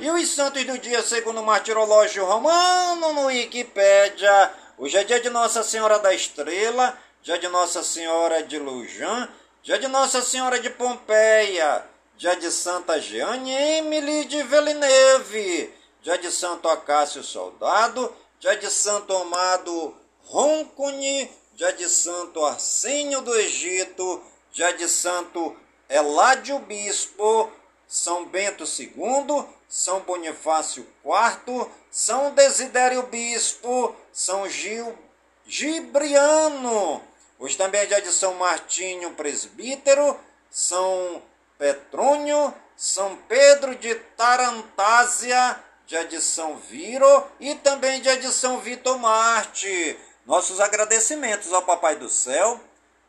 E 0.01 0.11
os 0.11 0.29
santos 0.31 0.64
do 0.64 0.79
dia 0.79 1.03
segundo 1.03 1.40
o 1.40 1.44
martirológio 1.44 2.25
romano 2.25 3.12
no 3.12 3.27
Wikipédia. 3.27 4.53
Hoje 4.79 4.97
é 4.97 5.03
dia 5.03 5.18
de 5.18 5.29
Nossa 5.29 5.64
Senhora 5.64 5.99
da 5.99 6.14
Estrela, 6.14 6.97
dia 7.20 7.37
de 7.37 7.49
Nossa 7.49 7.83
Senhora 7.83 8.44
de 8.44 8.57
Lujan, 8.57 9.29
dia 9.61 9.77
de 9.77 9.88
Nossa 9.88 10.23
Senhora 10.23 10.61
de 10.61 10.70
Pompeia, 10.70 11.85
dia 12.16 12.37
de 12.37 12.49
Santa 12.53 13.01
Jeanne 13.01 13.51
Emily 13.51 14.27
de 14.27 14.40
Villeneuve, 14.44 15.75
dia 16.01 16.16
de 16.16 16.31
Santo 16.31 16.68
Acácio 16.68 17.25
Soldado, 17.25 18.14
dia 18.38 18.57
de 18.57 18.70
Santo 18.70 19.16
Amado 19.16 20.03
Roncone, 20.26 21.30
dia 21.54 21.72
de 21.72 21.88
Santo 21.88 22.44
Arsênio 22.44 23.20
do 23.20 23.34
Egito, 23.34 24.22
dia 24.52 24.72
de 24.72 24.88
Santo 24.88 25.54
Eládio 25.88 26.58
Bispo, 26.60 27.52
São 27.87 28.24
Bento 28.26 28.64
II, 28.64 29.44
São 29.68 30.00
Bonifácio 30.00 30.87
IV, 31.04 31.66
São 31.90 32.32
Desidério 32.34 33.02
Bispo, 33.04 33.94
São 34.12 34.48
Gil 34.48 34.98
Gibriano. 35.46 37.02
Hoje 37.38 37.56
também 37.56 37.82
é 37.82 37.87
dia 37.87 38.00
de 38.00 38.10
São 38.10 38.34
Martinho 38.34 39.10
Presbítero, 39.12 40.18
São 40.50 41.22
Petrônio, 41.58 42.52
São 42.76 43.16
Pedro 43.28 43.74
de 43.76 43.94
Tarantásia, 44.16 45.62
dia 45.87 46.04
de 46.06 46.20
São 46.20 46.56
Viro 46.56 47.26
e 47.38 47.54
também 47.56 48.00
dia 48.00 48.16
de 48.16 48.32
São 48.32 48.58
Vitor 48.58 48.98
Marte. 48.98 49.98
Nossos 50.26 50.58
agradecimentos 50.58 51.52
ao 51.52 51.62
Papai 51.62 51.96
do 51.96 52.08
Céu 52.08 52.58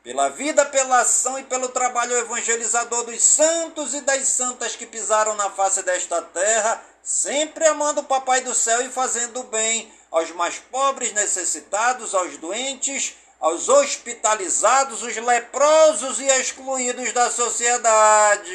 pela 0.03 0.29
vida, 0.29 0.65
pela 0.65 0.99
ação 0.99 1.39
e 1.39 1.43
pelo 1.43 1.69
trabalho 1.69 2.15
evangelizador 2.17 3.05
dos 3.05 3.23
santos 3.23 3.95
e 3.95 4.01
das 4.01 4.27
santas 4.27 4.75
que 4.75 4.85
pisaram 4.85 5.33
na 5.33 5.49
face 5.49 5.81
desta 5.81 6.21
terra, 6.21 6.79
sempre 7.01 7.65
amando 7.65 8.01
o 8.01 8.03
Papai 8.05 8.41
do 8.41 8.53
Céu 8.53 8.85
e 8.85 8.89
fazendo 8.89 9.41
bem 9.43 9.91
aos 10.11 10.29
mais 10.31 10.59
pobres, 10.59 11.11
necessitados, 11.13 12.13
aos 12.13 12.37
doentes, 12.37 13.15
aos 13.39 13.67
hospitalizados, 13.67 15.01
os 15.01 15.15
leprosos 15.15 16.19
e 16.19 16.25
excluídos 16.25 17.11
da 17.13 17.31
sociedade. 17.31 18.51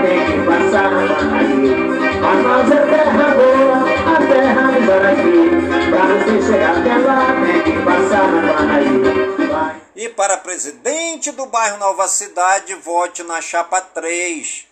Tem 0.00 0.26
que 0.26 0.46
passar 0.46 0.90
na 0.90 1.14
Paraí 1.14 1.62
Mas 2.42 2.70
é 2.70 2.86
terra 2.86 3.34
boa, 3.34 3.78
a 4.06 4.26
terra 4.26 4.72
do 4.72 4.86
Guarani 4.86 5.90
Pra 5.90 6.02
você 6.06 6.52
chegar 6.52 6.78
até 6.78 6.96
lá 6.98 7.26
tem 7.44 7.62
que 7.62 7.84
passar 7.84 8.26
Paraí 8.56 9.48
Vai. 9.48 9.82
E 9.94 10.08
para 10.08 10.38
presidente 10.38 11.30
do 11.30 11.46
bairro 11.46 11.78
Nova 11.78 12.08
Cidade, 12.08 12.74
vote 12.74 13.22
na 13.22 13.40
chapa 13.40 13.80
3, 13.80 14.66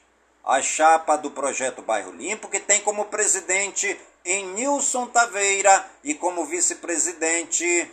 a 0.45 0.61
chapa 0.63 1.17
do 1.17 1.31
projeto 1.31 1.83
Bairro 1.83 2.11
Limpo, 2.11 2.49
que 2.49 2.59
tem 2.59 2.81
como 2.81 3.05
presidente 3.05 3.97
em 4.25 4.47
Nilson 4.55 5.07
Taveira 5.07 5.87
e 6.03 6.15
como 6.15 6.47
vice-presidente 6.47 7.91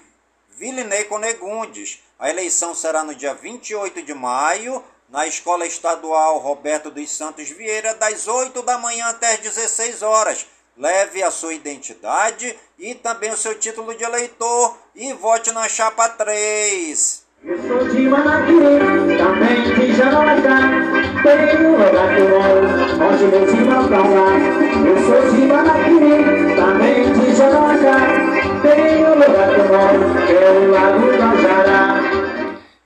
Vilinei 0.49 1.03
Conegundes. 1.03 2.01
A 2.17 2.29
eleição 2.29 2.73
será 2.73 3.03
no 3.03 3.13
dia 3.13 3.33
28 3.35 4.01
de 4.01 4.13
maio, 4.13 4.83
na 5.09 5.25
Escola 5.25 5.65
Estadual 5.65 6.37
Roberto 6.39 6.91
dos 6.91 7.09
Santos 7.09 7.49
Vieira, 7.49 7.93
das 7.93 8.27
8 8.27 8.61
da 8.63 8.77
manhã 8.77 9.05
até 9.07 9.33
as 9.33 9.39
16 9.39 10.01
horas. 10.01 10.45
Leve 10.77 11.23
a 11.23 11.31
sua 11.31 11.53
identidade 11.53 12.57
e 12.77 12.93
também 12.93 13.31
o 13.31 13.37
seu 13.37 13.57
título 13.57 13.95
de 13.95 14.03
eleitor 14.03 14.77
e 14.93 15.11
vote 15.13 15.51
na 15.51 15.67
chapa 15.67 16.09
3. 16.09 17.25
Eu 17.43 17.57
sou 17.67 17.87
de 17.87 18.01
Manaquiri, 18.01 19.17
também 19.17 19.61
de 19.61 19.95
Janoracá 19.95 20.57
Tem 21.21 21.65
um 21.65 21.75
onde 23.05 23.23
irmãos 23.23 23.83
estão 23.83 24.15
lá 24.15 24.31
Eu 24.87 24.97
sou 25.05 25.31
de 25.31 25.41
Manaquiri, 25.45 26.55
também 26.55 27.13
de 27.13 27.35
Janoracá 27.35 27.97
Tem 28.63 29.05
um 29.05 29.13
lugar 29.13 29.53
que 29.53 29.59
eu 29.59 29.67
moro, 29.67 30.25
que 30.25 30.33
é 30.33 30.51
o 30.51 30.71
Lago 30.71 31.11
da 31.17 31.35
Jará 31.41 31.96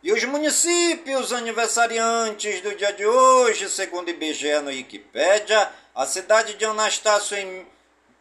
E 0.04 0.12
os 0.12 0.24
municípios 0.24 1.32
aniversariantes 1.32 2.60
do 2.62 2.74
dia 2.74 2.92
de 2.92 3.06
hoje, 3.06 3.70
segundo 3.70 4.10
IBGE 4.10 4.60
no 4.60 4.70
Wikipédia, 4.70 5.72
a 5.94 6.08
cidade 6.08 6.56
de 6.56 6.66
Anastácio 6.66 7.38
em 7.38 7.68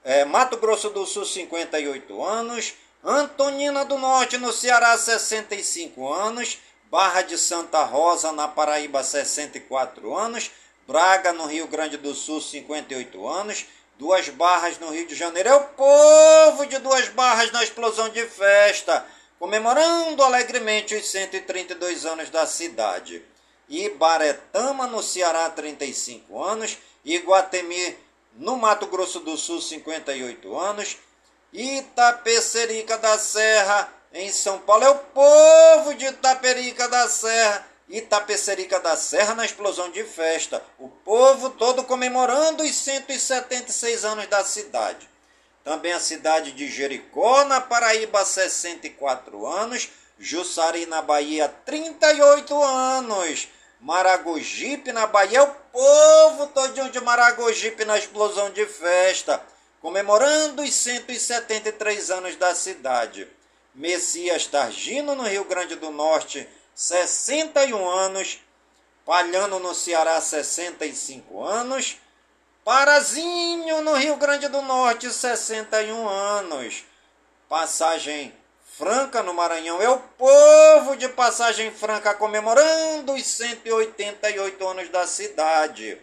eh, 0.05 0.27
Mato 0.27 0.59
Grosso 0.59 0.91
do 0.91 1.07
Sul, 1.07 1.25
58 1.25 2.23
anos, 2.23 2.75
Antonina 3.03 3.83
do 3.83 3.97
Norte, 3.97 4.37
no 4.37 4.53
Ceará, 4.53 4.99
65 4.99 6.13
anos, 6.13 6.59
Barra 6.91 7.23
de 7.23 7.39
Santa 7.39 7.83
Rosa, 7.83 8.31
na 8.31 8.47
Paraíba, 8.47 9.03
64 9.03 10.15
anos, 10.15 10.51
Braga, 10.87 11.33
no 11.33 11.47
Rio 11.47 11.67
Grande 11.67 11.97
do 11.97 12.15
Sul, 12.15 12.43
58 12.43 13.27
anos, 13.27 13.65
Duas 13.99 14.29
Barras, 14.29 14.79
no 14.79 14.91
Rio 14.91 15.07
de 15.07 15.15
Janeiro. 15.15 15.49
É 15.49 15.55
o 15.55 15.65
povo 15.65 16.67
de 16.67 16.79
Duas 16.79 17.09
Barras 17.09 17.51
na 17.53 17.65
explosão 17.65 18.11
de 18.11 18.27
festa, 18.27 19.07
comemorando 19.41 20.23
alegremente 20.23 20.95
os 20.95 21.09
132 21.09 22.05
anos 22.05 22.29
da 22.29 22.47
cidade. 22.47 23.25
Ibaretama, 23.71 24.87
no 24.87 25.03
Ceará, 25.03 25.49
35 25.49 26.43
anos, 26.43 26.77
Iguatemi, 27.03 27.97
no 28.35 28.57
Mato 28.57 28.87
Grosso 28.87 29.21
do 29.21 29.39
Sul, 29.39 29.63
58 29.63 30.59
anos, 30.59 30.99
Itapecerica 31.55 32.99
da 32.99 33.17
Serra, 33.17 33.91
em 34.13 34.31
São 34.31 34.59
Paulo. 34.59 34.85
É 34.85 34.91
o 34.91 34.99
povo 34.99 35.95
de 35.95 36.05
Itaperica 36.05 36.87
da 36.87 37.09
Serra, 37.09 37.67
Itapecerica 37.89 38.79
da 38.79 38.95
Serra 38.95 39.35
na 39.35 39.47
explosão 39.47 39.91
de 39.91 40.05
festa. 40.05 40.63
O 40.79 40.89
povo 40.89 41.49
todo 41.51 41.85
comemorando 41.85 42.63
os 42.63 42.75
176 42.75 44.05
anos 44.05 44.27
da 44.27 44.45
cidade. 44.45 45.10
Também 45.65 45.93
a 45.93 46.01
cidade 46.01 46.53
de 46.53 46.69
Jericó, 46.69 47.45
na 47.45 47.61
Paraíba, 47.61 48.25
64 48.25 49.47
anos. 49.47 49.91
Jussari, 50.19 50.87
na 50.87 51.03
Bahia, 51.03 51.49
38 51.65 52.63
anos. 52.63 53.49
Maragogipe, 53.81 54.93
na 54.93 55.07
Bahia, 55.07 55.39
é 55.39 55.43
o 55.43 55.55
povo 55.73 56.47
todinho 56.49 56.91
de 56.91 57.01
Maragogipe 57.01 57.85
na 57.85 57.97
explosão 57.97 58.51
de 58.51 58.67
festa 58.67 59.43
comemorando 59.81 60.63
os 60.63 60.75
173 60.75 62.11
anos 62.11 62.37
da 62.37 62.55
cidade. 62.55 63.27
Messias 63.75 64.47
Targino, 64.47 65.15
no 65.15 65.23
Rio 65.23 65.45
Grande 65.45 65.75
do 65.77 65.91
Norte, 65.91 66.47
61 66.75 67.89
anos. 67.89 68.41
Palhano, 69.07 69.59
no 69.59 69.75
Ceará, 69.75 70.21
65 70.21 71.43
anos. 71.43 71.97
Parazinho, 72.65 73.83
no 73.83 73.95
Rio 73.95 74.17
Grande 74.17 74.49
do 74.49 74.63
Norte, 74.63 75.11
61 75.11 76.09
anos. 76.09 76.85
Passagem 77.49 78.33
Franca, 78.77 79.23
no 79.23 79.35
Maranhão, 79.35 79.83
é 79.83 79.89
o 79.89 79.99
povo 79.99 80.97
de 80.97 81.09
Passagem 81.09 81.71
Franca 81.71 82.15
comemorando 82.15 83.13
os 83.13 83.27
188 83.27 84.67
anos 84.67 84.89
da 84.89 85.07
cidade. 85.07 86.01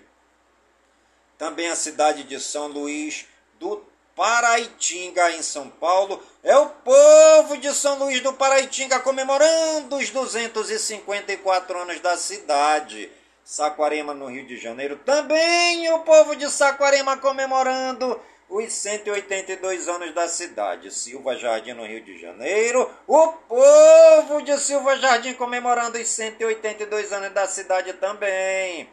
Também 1.37 1.69
a 1.69 1.75
cidade 1.75 2.23
de 2.23 2.39
São 2.39 2.67
Luís, 2.67 3.25
do 3.59 3.85
Paraitinga, 4.15 5.31
em 5.31 5.43
São 5.43 5.69
Paulo. 5.69 6.21
É 6.43 6.57
o 6.57 6.69
povo 6.69 7.57
de 7.57 7.73
São 7.73 7.99
Luís 7.99 8.21
do 8.21 8.33
Paraitinga 8.33 8.99
comemorando 8.99 9.95
os 9.97 10.09
254 10.09 11.79
anos 11.79 11.99
da 11.99 12.17
cidade. 12.17 13.11
Saquarema, 13.47 14.13
no 14.13 14.27
Rio 14.27 14.45
de 14.45 14.57
Janeiro. 14.57 14.97
Também 15.05 15.89
o 15.93 15.99
povo 15.99 16.35
de 16.35 16.51
Saquarema 16.51 17.15
comemorando 17.15 18.19
os 18.49 18.73
182 18.73 19.87
anos 19.87 20.13
da 20.13 20.27
cidade. 20.27 20.93
Silva 20.93 21.33
Jardim, 21.37 21.71
no 21.71 21.87
Rio 21.87 22.03
de 22.03 22.19
Janeiro. 22.19 22.91
O 23.07 23.27
povo 23.29 24.41
de 24.41 24.57
Silva 24.57 24.97
Jardim 24.97 25.33
comemorando 25.33 25.97
os 25.97 26.09
182 26.09 27.13
anos 27.13 27.31
da 27.31 27.47
cidade 27.47 27.93
também. 27.93 28.89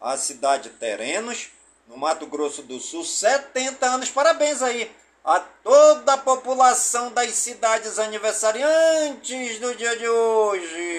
A 0.00 0.16
cidade 0.16 0.70
Terenos 0.70 1.50
no 1.86 1.98
Mato 1.98 2.26
Grosso 2.26 2.62
do 2.62 2.80
Sul, 2.80 3.04
70 3.04 3.84
anos. 3.84 4.10
Parabéns 4.10 4.62
aí 4.62 4.90
a 5.24 5.40
toda 5.62 6.14
a 6.14 6.18
população 6.18 7.12
das 7.12 7.30
cidades 7.30 7.98
aniversariantes 7.98 9.58
do 9.58 9.74
dia 9.74 9.96
de 9.96 10.08
hoje. 10.08 10.98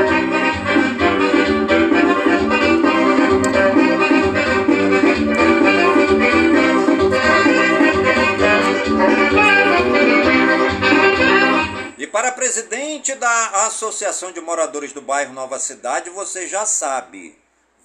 presidente 12.51 13.15
da 13.15 13.65
Associação 13.65 14.33
de 14.33 14.41
Moradores 14.41 14.91
do 14.91 15.01
Bairro 15.01 15.31
Nova 15.31 15.57
Cidade, 15.57 16.09
você 16.09 16.49
já 16.49 16.65
sabe. 16.65 17.39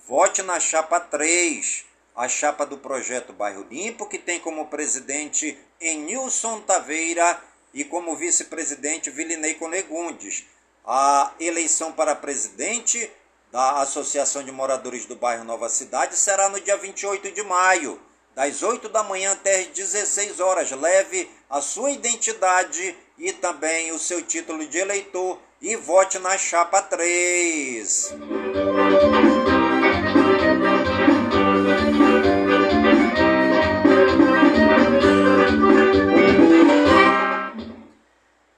Vote 0.08 0.42
na 0.42 0.58
chapa 0.58 0.98
3, 0.98 1.84
a 2.16 2.28
chapa 2.28 2.66
do 2.66 2.76
projeto 2.76 3.32
Bairro 3.32 3.64
Limpo, 3.70 4.08
que 4.08 4.18
tem 4.18 4.40
como 4.40 4.66
presidente 4.66 5.56
Enilson 5.80 6.62
Taveira 6.62 7.40
e 7.72 7.84
como 7.84 8.16
vice-presidente 8.16 9.08
Vilinei 9.08 9.54
Conegundes. 9.54 10.44
A 10.84 11.32
eleição 11.38 11.92
para 11.92 12.16
presidente 12.16 13.08
da 13.52 13.82
Associação 13.82 14.42
de 14.42 14.50
Moradores 14.50 15.06
do 15.06 15.14
Bairro 15.14 15.44
Nova 15.44 15.68
Cidade 15.68 16.16
será 16.16 16.48
no 16.48 16.60
dia 16.60 16.76
28 16.76 17.30
de 17.30 17.42
maio, 17.44 18.00
das 18.34 18.64
8 18.64 18.88
da 18.88 19.04
manhã 19.04 19.30
até 19.30 19.60
as 19.60 19.68
16 19.68 20.40
horas. 20.40 20.72
Leve 20.72 21.30
a 21.48 21.60
sua 21.60 21.92
identidade 21.92 22.96
e 23.18 23.32
também 23.32 23.92
o 23.92 23.98
seu 23.98 24.22
título 24.22 24.66
de 24.66 24.78
eleitor 24.78 25.38
e 25.60 25.76
vote 25.76 26.18
na 26.18 26.36
chapa 26.36 26.82
3. 26.82 28.14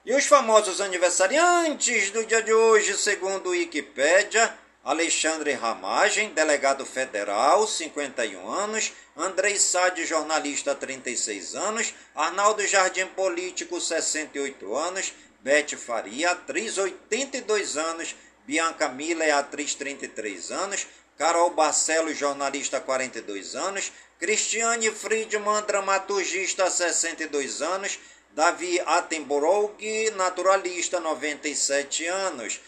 E 0.04 0.14
os 0.14 0.26
famosos 0.26 0.80
aniversariantes 0.80 2.10
do 2.10 2.24
dia 2.24 2.42
de 2.42 2.52
hoje, 2.52 2.96
segundo 2.96 3.50
Wikipédia, 3.50 4.52
Alexandre 4.88 5.52
Ramagem, 5.52 6.32
delegado 6.32 6.86
federal, 6.86 7.68
51 7.68 8.50
anos, 8.50 8.90
Andrei 9.14 9.58
Sade, 9.58 10.06
jornalista, 10.06 10.74
36 10.74 11.54
anos, 11.54 11.92
Arnaldo 12.14 12.66
Jardim, 12.66 13.06
político, 13.08 13.78
68 13.78 14.74
anos, 14.74 15.12
Bete 15.40 15.76
Faria, 15.76 16.30
atriz, 16.30 16.78
82 16.78 17.76
anos, 17.76 18.16
Bianca 18.46 18.88
Miller, 18.88 19.34
atriz, 19.34 19.74
33 19.74 20.52
anos, 20.52 20.86
Carol 21.18 21.50
Barcelos, 21.50 22.18
jornalista, 22.18 22.80
42 22.80 23.56
anos, 23.56 23.92
Cristiane 24.18 24.90
Friedman, 24.90 25.66
dramaturgista, 25.66 26.70
62 26.70 27.60
anos, 27.60 27.98
Davi 28.34 28.80
Attenborough, 28.86 29.76
naturalista, 30.16 30.98
97 30.98 32.06
anos, 32.06 32.58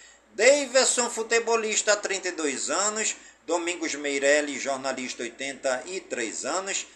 Davidson, 0.40 1.10
futebolista, 1.10 1.94
32 1.96 2.70
anos. 2.70 3.14
Domingos 3.46 3.94
Meirelles, 3.94 4.64
jornalista, 4.64 5.22
83 5.22 6.44
anos. 6.46 6.86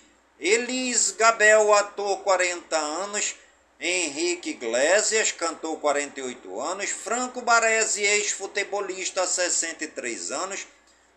Elis 0.40 1.14
Gabel, 1.18 1.70
ator, 1.74 2.22
40 2.22 2.74
anos. 2.74 3.36
Henrique 3.78 4.52
Iglesias, 4.52 5.30
cantor, 5.30 5.78
48 5.78 6.62
anos. 6.62 6.88
Franco 6.88 7.42
Baresi, 7.42 8.02
ex-futebolista, 8.02 9.26
63 9.26 10.32
anos. 10.32 10.66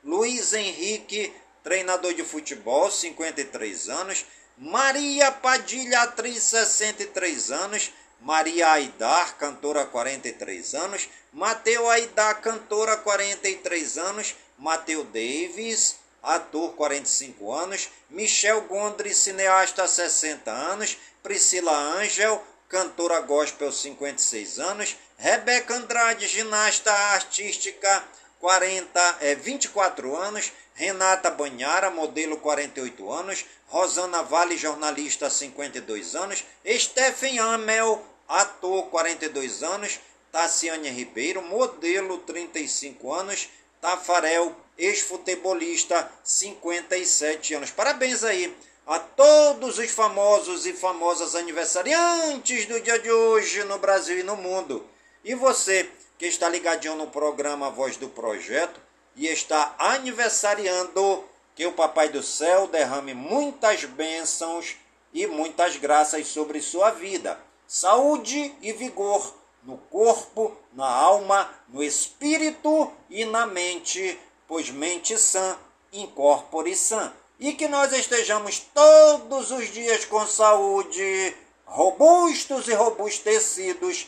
Luiz 0.03 0.51
Henrique, 0.51 1.33
treinador 1.63 2.13
de 2.13 2.25
futebol, 2.25 2.91
53 2.91 3.87
anos. 3.87 4.25
Maria 4.57 5.31
Padilha, 5.31 6.01
atriz, 6.01 6.43
63 6.43 7.51
anos. 7.51 7.89
Maria 8.19 8.71
Aidar, 8.71 9.38
cantora, 9.38 9.86
43 9.86 10.75
anos. 10.75 11.10
Mateu 11.32 11.89
Aidar, 11.89 12.41
cantora, 12.41 12.97
43 12.97 13.97
anos. 13.97 14.36
Mateu 14.58 15.03
Davis, 15.06 15.97
ator, 16.21 16.73
45 16.73 17.53
anos. 17.53 17.89
Michel 18.10 18.62
Gondry, 18.62 19.13
cineasta, 19.13 19.88
60 19.88 20.51
anos. 20.51 20.97
Priscila 21.21 21.71
Angel, 21.99 22.39
cantora 22.67 23.21
gospel, 23.21 23.71
56 23.71 24.60
anos. 24.60 24.95
Rebeca 25.17 25.75
Andrade, 25.75 26.27
ginasta 26.27 26.91
artística, 27.13 28.03
40, 28.39 29.17
é, 29.21 29.36
24 29.36 30.15
anos. 30.15 30.52
Renata 30.78 31.32
Banhara, 31.32 31.89
modelo 31.89 32.38
48 32.38 33.12
anos, 33.12 33.43
Rosana 33.65 34.21
Vale, 34.21 34.56
jornalista 34.56 35.28
52 35.28 36.15
anos, 36.15 36.45
Stephen 36.63 37.39
Amel, 37.39 38.00
ator 38.28 38.84
42 38.91 39.63
anos, 39.63 40.00
Tassiane 40.32 40.89
Ribeiro, 40.89 41.41
modelo 41.41 42.19
35 42.19 43.12
anos, 43.12 43.50
Tafarel, 43.82 44.56
ex-futebolista 44.78 46.12
57 46.23 47.56
anos. 47.56 47.71
Parabéns 47.71 48.23
aí 48.23 48.56
a 48.86 49.00
todos 49.00 49.80
os 49.80 49.89
famosos 49.89 50.67
e 50.67 50.73
famosas 50.73 51.34
aniversariantes 51.34 52.67
do 52.67 52.80
dia 52.82 53.00
de 53.00 53.12
hoje 53.12 53.63
no 53.63 53.80
Brasil 53.80 54.19
e 54.19 54.23
no 54.23 54.36
mundo. 54.36 54.88
E 55.23 55.34
você 55.34 55.89
que 56.17 56.25
está 56.25 56.49
ligadinho 56.49 56.95
no 56.95 57.08
programa 57.08 57.69
Voz 57.69 57.97
do 57.97 58.10
Projeto, 58.10 58.80
e 59.15 59.27
está 59.27 59.75
aniversariando. 59.77 61.23
Que 61.56 61.65
o 61.65 61.71
Papai 61.71 62.10
do 62.10 62.21
Céu 62.21 62.67
derrame 62.67 63.15
muitas 63.15 63.84
bênçãos 63.84 64.75
e 65.12 65.25
muitas 65.25 65.75
graças 65.75 66.27
sobre 66.27 66.62
sua 66.62 66.91
vida. 66.91 67.39
Saúde 67.67 68.53
e 68.62 68.71
vigor 68.73 69.34
no 69.63 69.77
corpo, 69.77 70.56
na 70.71 70.88
alma, 70.88 71.49
no 71.67 71.84
espírito 71.84 72.91
e 73.10 73.25
na 73.25 73.47
mente, 73.47 74.19
pois 74.47 74.69
mente 74.69 75.17
sã, 75.17 75.58
incorpore 75.91 76.75
sã. 76.75 77.12
E 77.39 77.53
que 77.53 77.67
nós 77.67 77.91
estejamos 77.91 78.60
todos 78.73 79.51
os 79.51 79.71
dias 79.71 80.06
com 80.06 80.25
saúde, 80.27 81.36
robustos 81.65 82.67
e 82.67 82.73
robustecidos, 82.73 84.08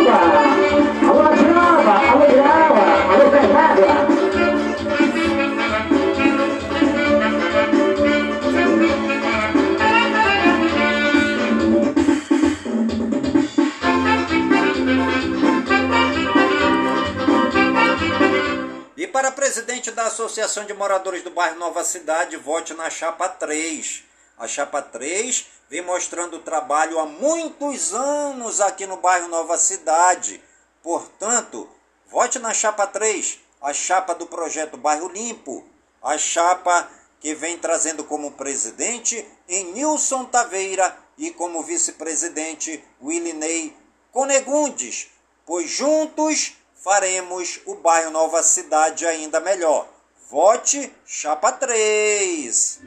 para 19.21 19.31
presidente 19.31 19.91
da 19.91 20.07
Associação 20.07 20.65
de 20.65 20.73
Moradores 20.73 21.21
do 21.21 21.29
Bairro 21.29 21.59
Nova 21.59 21.83
Cidade, 21.83 22.37
vote 22.37 22.73
na 22.73 22.89
chapa 22.89 23.29
3. 23.29 24.03
A 24.35 24.47
chapa 24.47 24.81
3 24.81 25.45
vem 25.69 25.83
mostrando 25.83 26.39
trabalho 26.39 26.97
há 26.97 27.05
muitos 27.05 27.93
anos 27.93 28.59
aqui 28.59 28.87
no 28.87 28.97
bairro 28.97 29.27
Nova 29.27 29.59
Cidade. 29.59 30.43
Portanto, 30.81 31.69
vote 32.07 32.39
na 32.39 32.51
chapa 32.51 32.87
3, 32.87 33.37
a 33.61 33.71
chapa 33.71 34.15
do 34.15 34.25
projeto 34.25 34.75
Bairro 34.75 35.07
Limpo, 35.07 35.63
a 36.01 36.17
chapa 36.17 36.89
que 37.19 37.35
vem 37.35 37.59
trazendo 37.59 38.03
como 38.03 38.31
presidente 38.31 39.23
Nilson 39.47 40.25
Taveira 40.25 40.97
e 41.15 41.29
como 41.29 41.61
vice-presidente 41.61 42.83
Willinei 42.99 43.77
Conegundes, 44.11 45.11
pois 45.45 45.69
juntos 45.69 46.57
faremos 46.83 47.59
o 47.67 47.75
bairro 47.75 48.09
Nova 48.09 48.41
Cidade 48.41 49.05
ainda 49.05 49.39
melhor. 49.39 49.87
Vote 50.29 50.91
Chapa 51.05 51.51
3. 51.51 52.81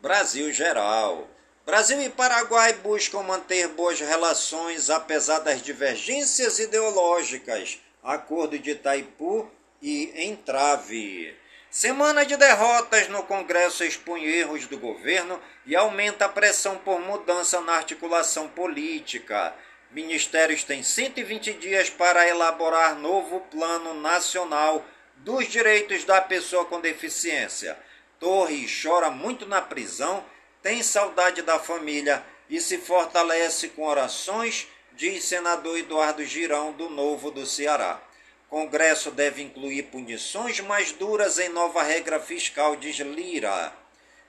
Brasil 0.00 0.50
Geral. 0.52 1.28
Brasil 1.66 2.00
e 2.00 2.08
Paraguai 2.08 2.72
buscam 2.74 3.22
manter 3.22 3.68
boas 3.68 4.00
relações 4.00 4.88
apesar 4.88 5.40
das 5.40 5.60
divergências 5.60 6.58
ideológicas. 6.58 7.78
Acordo 8.02 8.58
de 8.58 8.70
Itaipu 8.70 9.50
e 9.82 10.24
entrave. 10.26 11.36
Semana 11.76 12.24
de 12.24 12.38
derrotas 12.38 13.06
no 13.08 13.22
Congresso 13.24 13.84
expõe 13.84 14.24
erros 14.24 14.66
do 14.66 14.78
governo 14.78 15.38
e 15.66 15.76
aumenta 15.76 16.24
a 16.24 16.28
pressão 16.30 16.78
por 16.78 16.98
mudança 16.98 17.60
na 17.60 17.74
articulação 17.74 18.48
política. 18.48 19.54
Ministérios 19.90 20.64
têm 20.64 20.82
120 20.82 21.52
dias 21.52 21.90
para 21.90 22.26
elaborar 22.26 22.94
novo 22.94 23.40
Plano 23.50 23.92
Nacional 23.92 24.86
dos 25.16 25.48
Direitos 25.48 26.04
da 26.04 26.18
Pessoa 26.18 26.64
com 26.64 26.80
Deficiência. 26.80 27.76
Torre 28.18 28.66
chora 28.66 29.10
muito 29.10 29.44
na 29.44 29.60
prisão, 29.60 30.24
tem 30.62 30.82
saudade 30.82 31.42
da 31.42 31.58
família 31.58 32.24
e 32.48 32.58
se 32.58 32.78
fortalece 32.78 33.68
com 33.68 33.84
orações, 33.84 34.66
diz 34.94 35.24
senador 35.24 35.76
Eduardo 35.76 36.24
Girão, 36.24 36.72
do 36.72 36.88
Novo 36.88 37.30
do 37.30 37.44
Ceará. 37.44 38.00
Congresso 38.48 39.10
deve 39.10 39.42
incluir 39.42 39.84
punições 39.84 40.60
mais 40.60 40.92
duras 40.92 41.38
em 41.38 41.48
nova 41.48 41.82
regra 41.82 42.20
fiscal, 42.20 42.76
diz 42.76 42.96
Lira. 42.98 43.72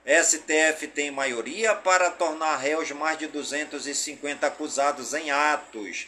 STF 0.05 0.87
tem 0.87 1.11
maioria 1.11 1.75
para 1.75 2.09
tornar 2.09 2.55
réus 2.55 2.91
mais 2.91 3.19
de 3.19 3.27
250 3.27 4.47
acusados 4.47 5.13
em 5.13 5.29
atos. 5.29 6.07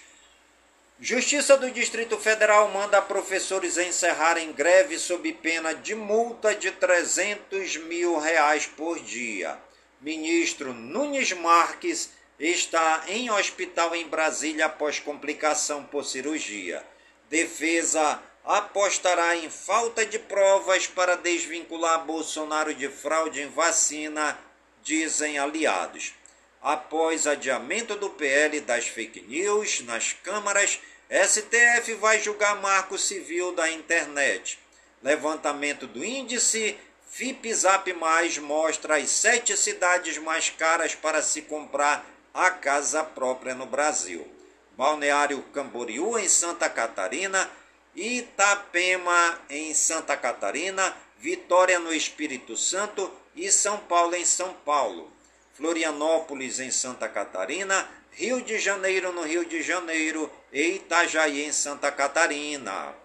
Justiça 0.99 1.55
do 1.55 1.69
Distrito 1.69 2.17
Federal 2.17 2.69
manda 2.71 3.01
professores 3.01 3.77
encerrarem 3.77 4.51
greve 4.51 4.97
sob 4.97 5.31
pena 5.33 5.73
de 5.73 5.95
multa 5.95 6.55
de 6.55 6.71
300 6.71 7.77
mil 7.77 8.17
reais 8.17 8.65
por 8.65 8.99
dia. 8.99 9.57
Ministro 10.01 10.73
Nunes 10.73 11.31
Marques 11.33 12.09
está 12.39 13.03
em 13.07 13.29
hospital 13.29 13.95
em 13.95 14.07
Brasília 14.07 14.65
após 14.65 14.99
complicação 14.99 15.83
por 15.83 16.03
cirurgia. 16.03 16.83
Defesa 17.29 18.19
apostará 18.43 19.35
em 19.35 19.51
falta 19.51 20.03
de 20.03 20.17
provas 20.17 20.87
para 20.87 21.15
desvincular 21.15 22.03
Bolsonaro 22.03 22.73
de 22.73 22.89
fraude 22.89 23.41
em 23.41 23.47
vacina, 23.47 24.35
dizem 24.81 25.37
aliados. 25.37 26.15
Após 26.59 27.27
adiamento 27.27 27.95
do 27.95 28.09
PL 28.09 28.59
das 28.61 28.87
fake 28.87 29.21
news 29.21 29.81
nas 29.81 30.13
câmaras, 30.13 30.79
STF 31.07 31.93
vai 31.99 32.19
julgar 32.19 32.59
marco 32.59 32.97
civil 32.97 33.53
da 33.53 33.69
internet. 33.69 34.57
Levantamento 35.03 35.85
do 35.85 36.03
índice 36.03 36.77
FIPZAP 37.11 37.93
Mais 37.93 38.39
mostra 38.39 38.97
as 38.97 39.09
sete 39.11 39.55
cidades 39.55 40.17
mais 40.17 40.49
caras 40.49 40.95
para 40.95 41.21
se 41.21 41.43
comprar 41.43 42.05
a 42.33 42.49
casa 42.49 43.03
própria 43.03 43.53
no 43.53 43.67
Brasil. 43.67 44.38
Balneário 44.79 45.43
Camboriú, 45.53 46.17
em 46.17 46.29
Santa 46.29 46.69
Catarina, 46.69 47.51
Itapema, 47.93 49.37
em 49.49 49.73
Santa 49.73 50.15
Catarina, 50.15 50.95
Vitória, 51.17 51.79
no 51.79 51.93
Espírito 51.93 52.55
Santo 52.55 53.13
e 53.35 53.51
São 53.51 53.77
Paulo, 53.77 54.15
em 54.15 54.23
São 54.23 54.53
Paulo. 54.53 55.11
Florianópolis, 55.53 56.61
em 56.61 56.71
Santa 56.71 57.09
Catarina, 57.09 57.89
Rio 58.13 58.41
de 58.41 58.57
Janeiro, 58.57 59.11
no 59.11 59.23
Rio 59.23 59.43
de 59.43 59.61
Janeiro 59.61 60.31
e 60.49 60.75
Itajaí, 60.75 61.43
em 61.43 61.51
Santa 61.51 61.91
Catarina. 61.91 62.95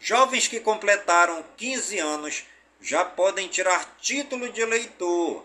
Jovens 0.00 0.48
que 0.48 0.60
completaram 0.60 1.44
15 1.58 1.98
anos 1.98 2.46
já 2.80 3.04
podem 3.04 3.48
tirar 3.48 3.98
título 4.00 4.48
de 4.48 4.62
eleitor. 4.62 5.44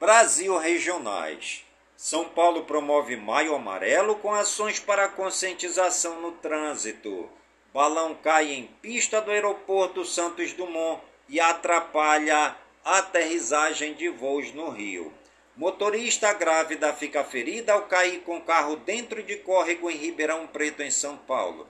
Brasil 0.00 0.56
Regionais. 0.56 1.65
São 1.96 2.26
Paulo 2.26 2.64
promove 2.64 3.16
Maio 3.16 3.54
Amarelo 3.54 4.16
com 4.16 4.34
ações 4.34 4.78
para 4.78 5.08
conscientização 5.08 6.20
no 6.20 6.32
trânsito. 6.32 7.28
Balão 7.72 8.14
cai 8.14 8.52
em 8.52 8.66
pista 8.82 9.20
do 9.20 9.30
aeroporto 9.30 10.04
Santos 10.04 10.52
Dumont 10.52 11.00
e 11.28 11.40
atrapalha 11.40 12.54
aterrissagem 12.84 13.94
de 13.94 14.08
voos 14.10 14.52
no 14.52 14.68
Rio. 14.68 15.12
Motorista 15.56 16.34
grávida 16.34 16.92
fica 16.92 17.24
ferida 17.24 17.72
ao 17.72 17.82
cair 17.86 18.20
com 18.20 18.42
carro 18.42 18.76
dentro 18.76 19.22
de 19.22 19.36
córrego 19.36 19.90
em 19.90 19.96
Ribeirão 19.96 20.46
Preto, 20.46 20.82
em 20.82 20.90
São 20.90 21.16
Paulo. 21.16 21.66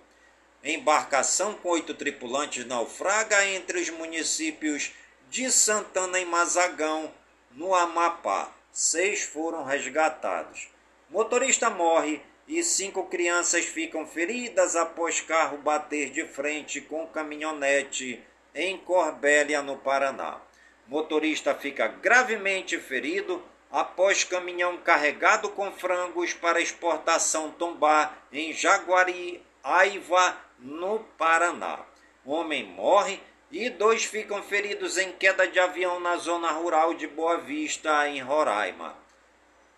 Embarcação 0.63 1.55
com 1.55 1.69
oito 1.69 1.95
tripulantes 1.95 2.67
naufraga 2.67 3.47
entre 3.47 3.81
os 3.81 3.91
municípios 3.91 4.91
de 5.31 5.51
Santana 5.53 6.19
e 6.19 6.25
Mazagão, 6.25 7.13
no 7.53 7.73
Amapá. 7.73 8.56
Seis 8.79 9.23
foram 9.23 9.65
resgatados. 9.65 10.69
Motorista 11.09 11.71
morre 11.71 12.21
e 12.47 12.63
cinco 12.63 13.07
crianças 13.07 13.65
ficam 13.65 14.07
feridas 14.07 14.77
após 14.77 15.19
carro 15.19 15.57
bater 15.57 16.11
de 16.11 16.27
frente 16.27 16.83
com 16.83 17.07
caminhonete 17.07 18.23
em 18.55 18.77
Corbélia, 18.77 19.63
no 19.63 19.79
Paraná. 19.79 20.43
Motorista 20.87 21.55
fica 21.55 21.89
gravemente 21.89 22.79
ferido 22.79 23.43
após 23.73 24.25
caminhão 24.25 24.77
carregado 24.77 25.49
com 25.49 25.73
frangos 25.73 26.35
para 26.35 26.61
exportação 26.61 27.51
tombar 27.53 28.27
em 28.31 28.53
Jaguari, 28.53 29.43
Aiva, 29.65 30.37
no 30.59 30.99
Paraná. 31.17 31.79
Homem 32.27 32.67
morre 32.67 33.23
e 33.51 33.71
dois 33.71 34.05
ficam 34.05 34.43
feridos 34.43 34.99
em 34.99 35.13
queda 35.13 35.47
de 35.47 35.59
avião 35.59 36.01
na 36.01 36.17
zona 36.17 36.51
rural 36.51 36.95
de 36.95 37.07
Boa 37.07 37.39
Vista, 37.39 38.09
em 38.09 38.21
Roraima. 38.21 38.97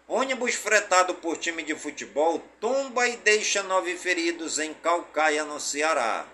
Ônibus 0.07 0.55
fretado 0.55 1.14
por 1.16 1.37
time 1.37 1.62
de 1.62 1.75
futebol 1.75 2.43
tomba 2.59 3.07
e 3.07 3.16
deixa 3.19 3.62
nove 3.62 3.95
feridos 3.95 4.59
em 4.59 4.73
Calcaia, 4.73 5.45
no 5.45 5.61
Ceará. 5.61 6.27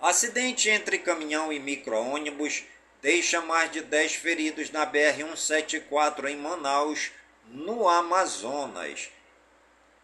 Acidente 0.00 0.70
entre 0.70 0.98
caminhão 0.98 1.52
e 1.52 1.58
micro-ônibus 1.58 2.64
deixa 3.00 3.40
mais 3.40 3.72
de 3.72 3.80
dez 3.80 4.14
feridos 4.14 4.70
na 4.70 4.86
BR-174 4.86 6.26
em 6.28 6.36
Manaus, 6.36 7.10
no 7.48 7.88
Amazonas. 7.88 9.10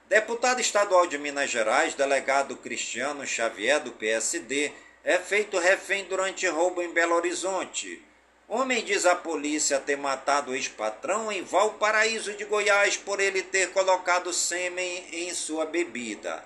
Deputado 0.09 0.61
estadual 0.61 1.07
de 1.07 1.19
Minas 1.19 1.51
Gerais, 1.51 1.95
delegado 1.95 2.57
Cristiano 2.57 3.25
Xavier, 3.25 3.79
do 3.79 3.93
PSD, 3.93 4.73
é 5.09 5.17
feito 5.19 5.59
refém 5.59 6.05
durante 6.05 6.47
roubo 6.47 6.83
em 6.83 6.93
Belo 6.93 7.15
Horizonte. 7.15 8.05
Homem 8.47 8.85
diz 8.85 9.07
à 9.07 9.17
polícia 9.17 9.81
ter 9.81 9.97
matado 9.97 10.55
ex-patrão 10.55 11.33
em 11.33 11.43
Valparaíso 11.43 12.35
de 12.35 12.45
Goiás 12.45 12.99
por 12.99 13.19
ele 13.19 13.43
ter 13.43 13.73
colocado 13.73 14.35
sêmen 14.35 15.07
em 15.11 15.33
sua 15.33 15.65
bebida. 15.65 16.45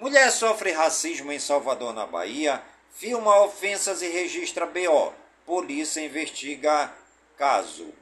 Mulher 0.00 0.32
sofre 0.32 0.72
racismo 0.72 1.30
em 1.30 1.38
Salvador, 1.38 1.94
na 1.94 2.04
Bahia, 2.04 2.60
filma 2.92 3.40
ofensas 3.44 4.02
e 4.02 4.08
registra 4.08 4.66
BO. 4.66 5.12
Polícia 5.46 6.00
investiga 6.00 6.92
caso. 7.38 7.94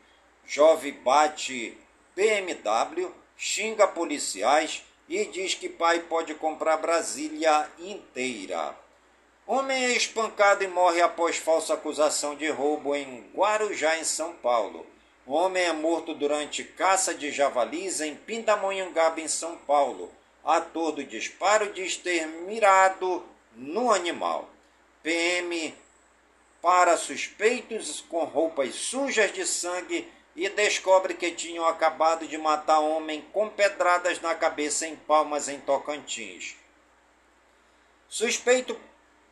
Jovem 0.47 0.95
bate 0.95 1.77
BMW, 2.17 3.13
xinga 3.37 3.87
policiais 3.87 4.83
e 5.07 5.27
diz 5.27 5.53
que 5.53 5.69
pai 5.69 6.01
pode 6.01 6.35
comprar 6.37 6.79
Brasília 6.79 7.69
inteira. 7.79 8.75
Homem 9.53 9.85
é 9.87 9.97
espancado 9.97 10.63
e 10.63 10.69
morre 10.69 11.03
após 11.03 11.37
falsa 11.37 11.75
acusação 11.75 12.37
de 12.37 12.49
roubo 12.49 12.95
em 12.95 13.29
Guarujá, 13.35 13.99
em 13.99 14.05
São 14.05 14.33
Paulo. 14.33 14.87
Homem 15.27 15.65
é 15.65 15.73
morto 15.73 16.15
durante 16.15 16.63
caça 16.63 17.13
de 17.13 17.33
javalis 17.33 18.01
em 18.01 18.15
Pindamonhangaba, 18.15 19.21
em 19.21 19.27
São 19.27 19.57
Paulo. 19.57 20.09
Ator 20.45 20.93
do 20.93 21.03
disparo 21.03 21.73
diz 21.73 21.97
ter 21.97 22.29
mirado 22.29 23.27
no 23.57 23.93
animal. 23.93 24.49
PM 25.03 25.75
para 26.63 26.97
suspeitos 26.97 28.05
com 28.09 28.23
roupas 28.23 28.73
sujas 28.77 29.33
de 29.33 29.45
sangue 29.45 30.09
e 30.37 30.49
descobre 30.49 31.15
que 31.15 31.33
tinham 31.33 31.67
acabado 31.67 32.25
de 32.25 32.39
matar 32.39 32.79
homem 32.79 33.27
com 33.33 33.49
pedradas 33.49 34.21
na 34.21 34.33
cabeça 34.33 34.87
em 34.87 34.95
Palmas, 34.95 35.49
em 35.49 35.59
Tocantins. 35.59 36.55
Suspeito 38.09 38.79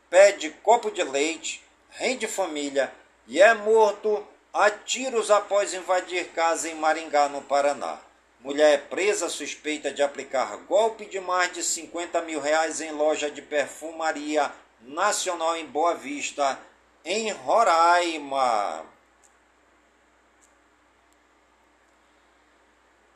pede 0.09 0.49
copo 0.63 0.89
de 0.91 1.03
leite, 1.03 1.63
rende 1.89 2.27
família 2.27 2.91
e 3.27 3.41
é 3.41 3.53
morto 3.53 4.25
a 4.53 4.69
tiros 4.69 5.29
após 5.29 5.73
invadir 5.73 6.29
casa 6.29 6.69
em 6.69 6.75
Maringá, 6.75 7.29
no 7.29 7.41
Paraná. 7.41 7.99
Mulher 8.39 8.73
é 8.73 8.77
presa 8.77 9.27
suspeita 9.29 9.91
de 9.91 10.01
aplicar 10.01 10.55
golpe 10.59 11.05
de 11.05 11.19
mais 11.19 11.51
de 11.51 11.61
50 11.61 12.21
mil 12.21 12.39
reais 12.39 12.79
em 12.79 12.91
loja 12.91 13.29
de 13.29 13.41
perfumaria 13.41 14.51
nacional 14.81 15.57
em 15.57 15.65
Boa 15.65 15.93
Vista, 15.93 16.57
em 17.03 17.31
Roraima. 17.31 18.85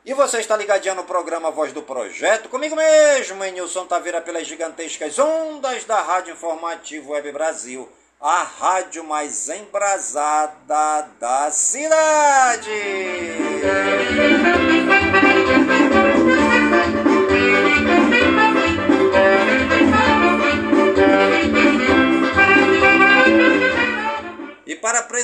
E 0.06 0.12
você 0.12 0.38
está 0.38 0.54
ligadinho 0.54 0.94
no 0.94 1.04
programa 1.04 1.50
Voz 1.50 1.72
do 1.72 1.80
Projeto, 1.80 2.50
comigo 2.50 2.76
mesmo, 2.76 3.42
em 3.42 3.52
Nilson 3.52 3.86
Taveira, 3.86 4.20
pelas 4.20 4.46
gigantescas 4.46 5.18
ondas 5.18 5.86
da 5.86 6.02
Rádio 6.02 6.34
Informativo 6.34 7.12
Web 7.12 7.32
Brasil, 7.32 7.88
a 8.20 8.42
rádio 8.42 9.02
mais 9.02 9.48
embrasada 9.48 11.08
da 11.18 11.50
cidade. 11.50 12.70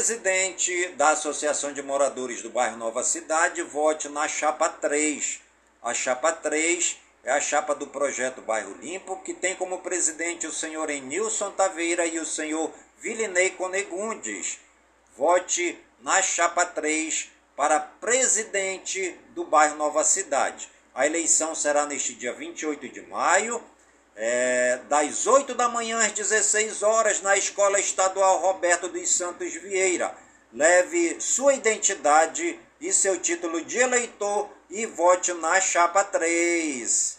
Presidente 0.00 0.88
da 0.96 1.10
Associação 1.10 1.74
de 1.74 1.82
Moradores 1.82 2.40
do 2.40 2.48
Bairro 2.48 2.78
Nova 2.78 3.04
Cidade, 3.04 3.60
vote 3.60 4.08
na 4.08 4.26
chapa 4.26 4.66
3. 4.66 5.42
A 5.82 5.92
chapa 5.92 6.32
3 6.32 6.96
é 7.22 7.32
a 7.32 7.38
chapa 7.38 7.74
do 7.74 7.86
projeto 7.86 8.40
Bairro 8.40 8.74
Limpo, 8.80 9.20
que 9.22 9.34
tem 9.34 9.54
como 9.56 9.80
presidente 9.80 10.46
o 10.46 10.52
senhor 10.52 10.88
Enilson 10.88 11.50
Taveira 11.50 12.06
e 12.06 12.18
o 12.18 12.24
senhor 12.24 12.72
Vilinei 12.98 13.50
Conegundes. 13.50 14.58
Vote 15.18 15.78
na 16.00 16.22
chapa 16.22 16.64
3 16.64 17.30
para 17.54 17.78
presidente 17.78 19.20
do 19.34 19.44
bairro 19.44 19.76
Nova 19.76 20.02
Cidade. 20.02 20.70
A 20.94 21.04
eleição 21.04 21.54
será 21.54 21.84
neste 21.84 22.14
dia 22.14 22.32
28 22.32 22.88
de 22.88 23.02
maio, 23.02 23.62
é, 24.22 24.78
das 24.86 25.26
8 25.26 25.54
da 25.54 25.66
manhã 25.66 25.98
às 25.98 26.12
16 26.12 26.82
horas, 26.82 27.22
na 27.22 27.38
Escola 27.38 27.80
Estadual 27.80 28.38
Roberto 28.40 28.86
dos 28.86 29.16
Santos 29.16 29.54
Vieira. 29.54 30.14
Leve 30.52 31.16
sua 31.18 31.54
identidade 31.54 32.60
e 32.78 32.92
seu 32.92 33.18
título 33.18 33.64
de 33.64 33.78
eleitor 33.78 34.50
e 34.68 34.84
vote 34.84 35.32
na 35.32 35.58
chapa 35.58 36.04
3. 36.04 37.18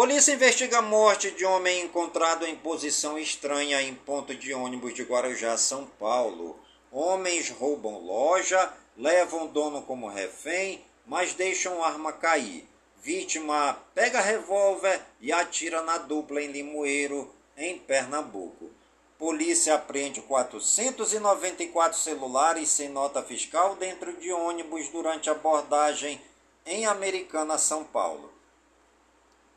Polícia 0.00 0.32
investiga 0.32 0.78
a 0.78 0.82
morte 0.82 1.30
de 1.30 1.44
homem 1.44 1.82
encontrado 1.82 2.46
em 2.46 2.56
posição 2.56 3.18
estranha 3.18 3.82
em 3.82 3.94
ponto 3.94 4.34
de 4.34 4.54
ônibus 4.54 4.94
de 4.94 5.02
Guarujá, 5.02 5.58
São 5.58 5.84
Paulo. 5.84 6.58
Homens 6.90 7.50
roubam 7.50 7.98
loja, 7.98 8.72
levam 8.96 9.46
dono 9.46 9.82
como 9.82 10.08
refém, 10.08 10.82
mas 11.06 11.34
deixam 11.34 11.84
arma 11.84 12.14
cair. 12.14 12.66
Vítima 13.02 13.78
pega 13.94 14.22
revólver 14.22 15.02
e 15.20 15.30
atira 15.30 15.82
na 15.82 15.98
dupla 15.98 16.40
em 16.40 16.50
Limoeiro, 16.50 17.30
em 17.54 17.78
Pernambuco. 17.78 18.70
Polícia 19.18 19.74
apreende 19.74 20.22
494 20.22 21.98
celulares 21.98 22.70
sem 22.70 22.88
nota 22.88 23.22
fiscal 23.22 23.76
dentro 23.76 24.14
de 24.14 24.32
ônibus 24.32 24.88
durante 24.88 25.28
abordagem 25.28 26.18
em 26.64 26.86
Americana, 26.86 27.58
São 27.58 27.84
Paulo. 27.84 28.39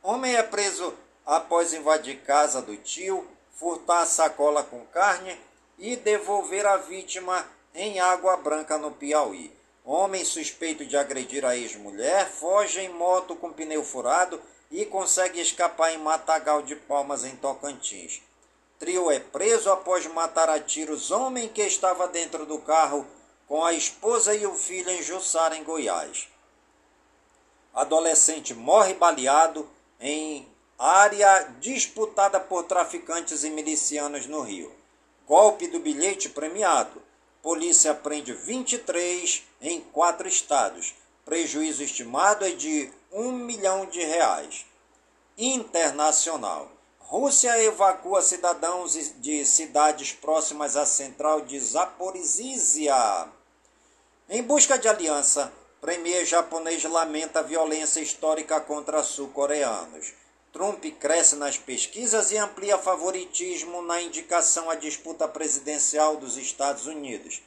Homem 0.05 0.35
é 0.35 0.43
preso 0.43 0.93
após 1.25 1.73
invadir 1.73 2.19
casa 2.23 2.61
do 2.61 2.75
tio, 2.75 3.25
furtar 3.53 4.05
sacola 4.05 4.61
com 4.61 4.85
carne 4.87 5.39
e 5.79 5.95
devolver 5.95 6.65
a 6.65 6.75
vítima 6.75 7.47
em 7.73 8.01
Água 8.01 8.35
Branca, 8.35 8.77
no 8.77 8.91
Piauí. 8.91 9.49
Homem 9.85 10.25
suspeito 10.25 10.85
de 10.85 10.97
agredir 10.97 11.45
a 11.45 11.55
ex-mulher 11.55 12.29
foge 12.29 12.81
em 12.81 12.89
moto 12.89 13.33
com 13.37 13.53
pneu 13.53 13.81
furado 13.81 14.41
e 14.69 14.85
consegue 14.85 15.39
escapar 15.39 15.93
em 15.93 15.97
Matagal 15.97 16.63
de 16.63 16.75
Palmas, 16.75 17.23
em 17.23 17.37
Tocantins. 17.37 18.21
Trio 18.77 19.09
é 19.09 19.21
preso 19.21 19.71
após 19.71 20.05
matar 20.07 20.49
a 20.49 20.59
tiros 20.59 21.11
homem 21.11 21.47
que 21.47 21.61
estava 21.61 22.09
dentro 22.09 22.45
do 22.45 22.59
carro 22.59 23.07
com 23.47 23.63
a 23.63 23.71
esposa 23.71 24.35
e 24.35 24.45
o 24.45 24.53
filho 24.53 24.89
em 24.89 25.01
Jussara, 25.01 25.55
em 25.55 25.63
Goiás. 25.63 26.27
Adolescente 27.73 28.53
morre 28.53 28.95
baleado 28.95 29.65
em 30.03 30.45
área 30.77 31.47
disputada 31.61 32.37
por 32.37 32.65
traficantes 32.65 33.45
e 33.45 33.49
milicianos 33.49 34.25
no 34.25 34.41
Rio. 34.41 34.69
Golpe 35.25 35.65
do 35.67 35.79
bilhete 35.79 36.27
premiado. 36.27 37.01
Polícia 37.41 37.95
prende 37.95 38.33
23 38.33 39.43
em 39.61 39.79
quatro 39.79 40.27
estados. 40.27 40.93
Prejuízo 41.23 41.81
estimado 41.81 42.43
é 42.43 42.51
de 42.51 42.91
um 43.13 43.31
milhão 43.31 43.85
de 43.85 44.03
reais. 44.03 44.65
Internacional. 45.37 46.69
Rússia 46.99 47.57
evacua 47.63 48.21
cidadãos 48.21 49.13
de 49.21 49.45
cidades 49.45 50.11
próximas 50.11 50.75
à 50.75 50.85
central 50.85 51.41
de 51.41 51.57
Zaporizhzhia. 51.57 53.29
Em 54.27 54.43
busca 54.43 54.77
de 54.77 54.89
aliança, 54.89 55.53
Premier 55.83 56.25
japonês 56.25 56.83
lamenta 56.85 57.39
a 57.39 57.43
violência 57.43 57.99
histórica 57.99 58.61
contra 58.61 59.03
sul-coreanos. 59.03 60.13
Trump 60.53 60.81
cresce 60.97 61.35
nas 61.35 61.57
pesquisas 61.57 62.31
e 62.31 62.37
amplia 62.37 62.77
favoritismo 62.77 63.81
na 63.81 64.01
indicação 64.01 64.69
à 64.69 64.75
disputa 64.75 65.27
presidencial 65.27 66.15
dos 66.15 66.37
Estados 66.37 66.87
Unidos. 66.87 67.43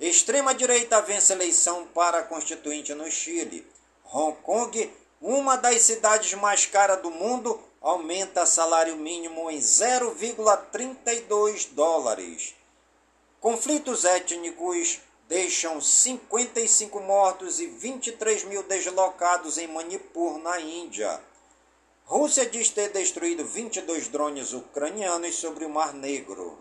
Extrema-direita 0.00 1.02
vence 1.02 1.34
eleição 1.34 1.86
para 1.88 2.22
constituinte 2.22 2.94
no 2.94 3.10
Chile. 3.10 3.66
Hong 4.10 4.34
Kong, 4.40 4.90
uma 5.20 5.56
das 5.56 5.82
cidades 5.82 6.32
mais 6.32 6.64
caras 6.64 7.02
do 7.02 7.10
mundo, 7.10 7.60
aumenta 7.82 8.46
salário 8.46 8.96
mínimo 8.96 9.50
em 9.50 9.58
0,32 9.58 11.68
dólares. 11.74 12.54
Conflitos 13.40 14.06
étnicos 14.06 15.02
deixam 15.28 15.80
55 15.80 17.00
mortos 17.00 17.60
e 17.60 17.66
23 17.66 18.44
mil 18.44 18.62
deslocados 18.62 19.58
em 19.58 19.66
Manipur, 19.66 20.38
na 20.38 20.60
Índia. 20.60 21.20
Rússia 22.04 22.44
diz 22.44 22.68
ter 22.68 22.90
destruído 22.90 23.44
22 23.44 24.08
drones 24.08 24.52
ucranianos 24.52 25.36
sobre 25.36 25.64
o 25.64 25.70
Mar 25.70 25.94
Negro. 25.94 26.58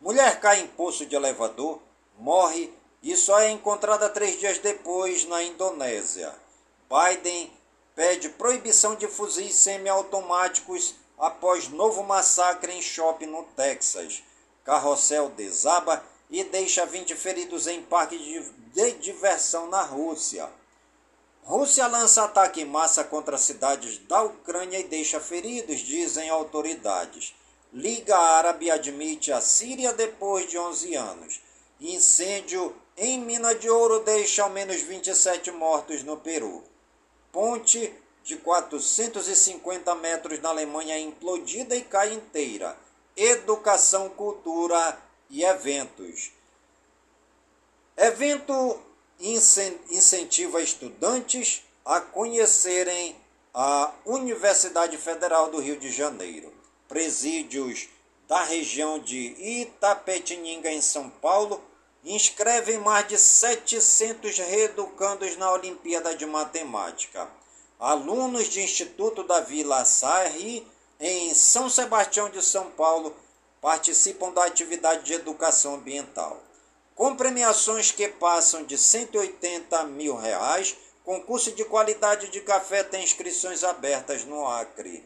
Mulher 0.00 0.38
cai 0.40 0.60
em 0.60 0.68
poço 0.68 1.04
de 1.04 1.16
elevador, 1.16 1.80
morre 2.16 2.72
e 3.02 3.16
só 3.16 3.40
é 3.40 3.50
encontrada 3.50 4.08
três 4.08 4.38
dias 4.38 4.58
depois 4.58 5.24
na 5.24 5.42
Indonésia. 5.42 6.32
Biden 6.88 7.52
pede 7.94 8.28
proibição 8.28 8.94
de 8.94 9.08
fuzis 9.08 9.56
semiautomáticos 9.56 10.94
após 11.18 11.68
novo 11.68 12.04
massacre 12.04 12.72
em 12.72 12.80
shopping 12.80 13.26
no 13.26 13.42
Texas. 13.56 14.22
Carrossel 14.64 15.30
desaba 15.30 16.04
e 16.30 16.44
deixa 16.44 16.84
20 16.84 17.14
feridos 17.14 17.66
em 17.66 17.82
parque 17.82 18.18
de 18.18 18.92
diversão 18.92 19.68
na 19.68 19.82
Rússia. 19.82 20.48
Rússia 21.42 21.86
lança 21.86 22.24
ataque 22.24 22.60
em 22.60 22.66
massa 22.66 23.02
contra 23.02 23.38
cidades 23.38 23.98
da 24.06 24.22
Ucrânia 24.22 24.78
e 24.78 24.84
deixa 24.84 25.18
feridos, 25.18 25.78
dizem 25.80 26.28
autoridades. 26.28 27.34
Liga 27.72 28.18
Árabe 28.18 28.70
admite 28.70 29.32
a 29.32 29.40
Síria 29.40 29.92
depois 29.92 30.48
de 30.48 30.58
11 30.58 30.94
anos. 30.94 31.40
Incêndio 31.80 32.76
em 32.96 33.20
Mina 33.20 33.54
de 33.54 33.70
Ouro 33.70 34.00
deixa 34.00 34.42
ao 34.42 34.50
menos 34.50 34.82
27 34.82 35.50
mortos 35.52 36.02
no 36.02 36.16
Peru. 36.16 36.62
Ponte 37.32 37.94
de 38.24 38.36
450 38.36 39.94
metros 39.94 40.40
na 40.40 40.50
Alemanha 40.50 40.98
implodida 40.98 41.74
e 41.74 41.82
cai 41.82 42.12
inteira. 42.12 42.76
Educação, 43.16 44.10
cultura 44.10 44.98
e 45.30 45.44
eventos. 45.44 46.32
Evento 47.96 48.80
incentiva 49.90 50.62
estudantes 50.62 51.62
a 51.84 52.00
conhecerem 52.00 53.16
a 53.52 53.92
Universidade 54.04 54.96
Federal 54.96 55.50
do 55.50 55.58
Rio 55.58 55.78
de 55.78 55.90
Janeiro. 55.90 56.52
Presídios 56.86 57.88
da 58.28 58.44
região 58.44 58.98
de 58.98 59.34
Itapetininga, 59.38 60.70
em 60.70 60.80
São 60.80 61.08
Paulo, 61.08 61.62
inscrevem 62.04 62.78
mais 62.78 63.08
de 63.08 63.18
700 63.18 64.38
reeducandos 64.38 65.36
na 65.36 65.50
Olimpíada 65.52 66.14
de 66.14 66.26
Matemática. 66.26 67.28
Alunos 67.80 68.48
de 68.48 68.60
Instituto 68.60 69.22
da 69.22 69.40
Vila 69.40 69.84
Sarri, 69.84 70.66
em 71.00 71.34
São 71.34 71.68
Sebastião 71.70 72.28
de 72.28 72.42
São 72.42 72.70
Paulo, 72.70 73.16
participam 73.68 74.30
da 74.30 74.44
atividade 74.44 75.04
de 75.04 75.12
educação 75.12 75.74
ambiental. 75.74 76.42
Com 76.94 77.14
premiações 77.14 77.90
que 77.90 78.08
passam 78.08 78.64
de 78.64 78.78
180 78.78 79.84
mil 79.84 80.16
reais, 80.16 80.74
concurso 81.04 81.52
de 81.52 81.66
qualidade 81.66 82.30
de 82.30 82.40
café 82.40 82.82
tem 82.82 83.04
inscrições 83.04 83.62
abertas 83.62 84.24
no 84.24 84.48
Acre. 84.48 85.04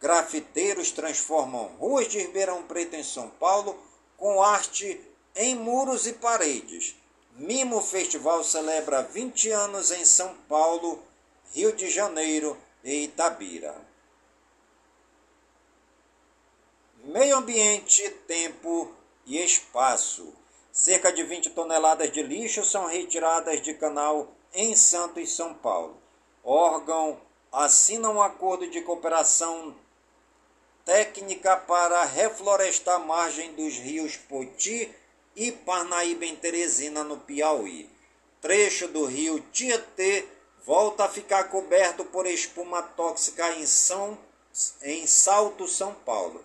Grafiteiros 0.00 0.92
transformam 0.92 1.64
ruas 1.80 2.06
de 2.06 2.20
Ribeirão 2.20 2.62
Preto 2.62 2.94
em 2.94 3.02
São 3.02 3.28
Paulo 3.28 3.76
com 4.16 4.40
arte 4.40 5.00
em 5.34 5.56
muros 5.56 6.06
e 6.06 6.12
paredes. 6.12 6.94
Mimo 7.32 7.80
Festival 7.80 8.44
celebra 8.44 9.02
20 9.02 9.50
anos 9.50 9.90
em 9.90 10.04
São 10.04 10.32
Paulo, 10.48 11.02
Rio 11.52 11.72
de 11.72 11.90
Janeiro 11.90 12.56
e 12.84 13.02
Itabira. 13.02 13.74
Meio 17.18 17.38
ambiente, 17.38 18.10
tempo 18.28 18.92
e 19.24 19.42
espaço. 19.42 20.34
Cerca 20.70 21.10
de 21.10 21.22
20 21.22 21.48
toneladas 21.48 22.12
de 22.12 22.22
lixo 22.22 22.62
são 22.62 22.84
retiradas 22.84 23.62
de 23.62 23.72
canal 23.72 24.34
em 24.52 24.76
Santos, 24.76 25.34
São 25.34 25.54
Paulo. 25.54 25.96
Órgão 26.44 27.18
assina 27.50 28.10
um 28.10 28.20
acordo 28.20 28.68
de 28.68 28.82
cooperação 28.82 29.74
técnica 30.84 31.56
para 31.56 32.04
reflorestar 32.04 32.96
a 32.96 32.98
margem 32.98 33.54
dos 33.54 33.78
rios 33.78 34.18
Poti 34.18 34.94
e 35.34 35.50
Parnaíba 35.50 36.26
em 36.26 36.36
Teresina, 36.36 37.02
no 37.02 37.16
Piauí. 37.16 37.88
Trecho 38.42 38.88
do 38.88 39.06
rio 39.06 39.40
Tietê 39.52 40.28
volta 40.66 41.06
a 41.06 41.08
ficar 41.08 41.44
coberto 41.44 42.04
por 42.04 42.26
espuma 42.26 42.82
tóxica 42.82 43.54
em, 43.54 43.66
São, 43.66 44.18
em 44.82 45.06
Salto, 45.06 45.66
São 45.66 45.94
Paulo. 45.94 46.44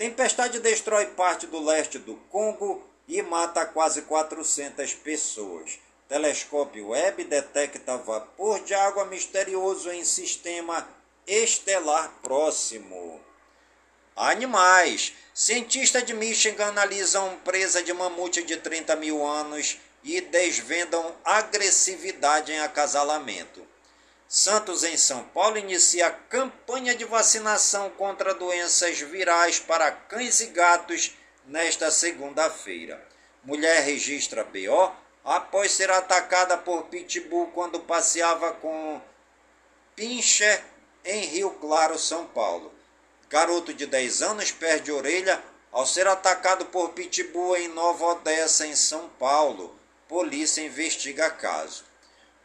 Tempestade 0.00 0.60
destrói 0.60 1.04
parte 1.08 1.46
do 1.46 1.62
leste 1.62 1.98
do 1.98 2.14
Congo 2.30 2.82
e 3.06 3.20
mata 3.20 3.66
quase 3.66 4.00
400 4.00 4.94
pessoas. 4.94 5.78
Telescópio 6.08 6.88
Webb 6.88 7.24
detecta 7.24 7.98
vapor 7.98 8.64
de 8.64 8.72
água 8.72 9.04
misterioso 9.04 9.92
em 9.92 10.02
sistema 10.02 10.88
estelar 11.26 12.10
próximo. 12.22 13.20
Animais. 14.16 15.12
Cientistas 15.34 16.02
de 16.02 16.14
Michigan 16.14 16.68
analisam 16.68 17.38
presa 17.44 17.82
de 17.82 17.92
mamute 17.92 18.42
de 18.42 18.56
30 18.56 18.96
mil 18.96 19.22
anos 19.22 19.76
e 20.02 20.22
desvendam 20.22 21.14
agressividade 21.22 22.50
em 22.50 22.60
acasalamento. 22.60 23.69
Santos, 24.32 24.84
em 24.84 24.96
São 24.96 25.24
Paulo, 25.24 25.58
inicia 25.58 26.08
campanha 26.08 26.94
de 26.94 27.04
vacinação 27.04 27.90
contra 27.90 28.32
doenças 28.32 29.00
virais 29.00 29.58
para 29.58 29.90
cães 29.90 30.38
e 30.38 30.46
gatos 30.46 31.16
nesta 31.44 31.90
segunda-feira. 31.90 33.04
Mulher 33.42 33.80
registra 33.80 34.44
BO 34.44 34.94
após 35.24 35.72
ser 35.72 35.90
atacada 35.90 36.56
por 36.56 36.84
pitbull 36.84 37.48
quando 37.48 37.80
passeava 37.80 38.52
com 38.52 39.02
pincher 39.96 40.62
em 41.04 41.24
Rio 41.24 41.50
Claro, 41.54 41.98
São 41.98 42.24
Paulo. 42.24 42.72
Garoto 43.28 43.74
de 43.74 43.84
10 43.84 44.22
anos 44.22 44.52
perde 44.52 44.92
orelha 44.92 45.42
ao 45.72 45.84
ser 45.84 46.06
atacado 46.06 46.66
por 46.66 46.90
pitbull 46.90 47.56
em 47.56 47.66
Nova 47.66 48.04
Odessa, 48.04 48.64
em 48.64 48.76
São 48.76 49.08
Paulo. 49.08 49.76
Polícia 50.06 50.62
investiga 50.62 51.28
caso. 51.30 51.89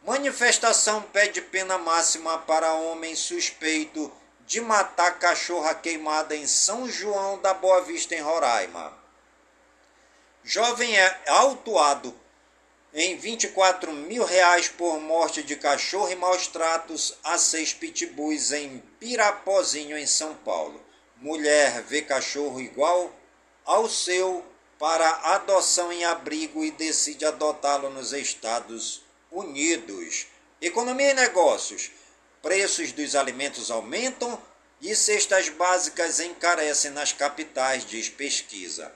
Manifestação 0.06 1.02
pede 1.02 1.42
pena 1.42 1.78
máxima 1.78 2.38
para 2.38 2.74
homem 2.74 3.16
suspeito 3.16 4.12
de 4.46 4.60
matar 4.60 5.18
cachorra 5.18 5.74
queimada 5.74 6.36
em 6.36 6.46
São 6.46 6.88
João 6.88 7.40
da 7.40 7.52
Boa 7.52 7.80
Vista, 7.80 8.14
em 8.14 8.20
Roraima. 8.20 8.96
Jovem 10.44 10.96
é 10.96 11.22
autuado 11.26 12.14
em 12.94 13.16
24 13.16 13.92
mil 13.92 14.24
reais 14.24 14.68
por 14.68 15.00
morte 15.00 15.42
de 15.42 15.56
cachorro 15.56 16.08
e 16.08 16.14
maus 16.14 16.46
tratos 16.46 17.18
a 17.24 17.36
seis 17.36 17.72
pitbulls 17.72 18.52
em 18.52 18.78
Pirapozinho, 19.00 19.98
em 19.98 20.06
São 20.06 20.36
Paulo. 20.36 20.80
Mulher 21.16 21.82
vê 21.82 22.00
cachorro 22.00 22.60
igual 22.60 23.12
ao 23.64 23.88
seu 23.88 24.44
para 24.78 25.10
adoção 25.34 25.92
em 25.92 26.04
abrigo 26.04 26.64
e 26.64 26.70
decide 26.70 27.24
adotá-lo 27.24 27.90
nos 27.90 28.12
Estados 28.12 28.98
Unidos. 28.98 29.05
Economia 30.60 31.10
e 31.10 31.14
negócios. 31.14 31.90
Preços 32.40 32.92
dos 32.92 33.14
alimentos 33.14 33.70
aumentam 33.70 34.40
e 34.80 34.94
cestas 34.94 35.48
básicas 35.48 36.20
encarecem 36.20 36.90
nas 36.90 37.12
capitais, 37.12 37.84
diz 37.84 38.08
pesquisa. 38.08 38.92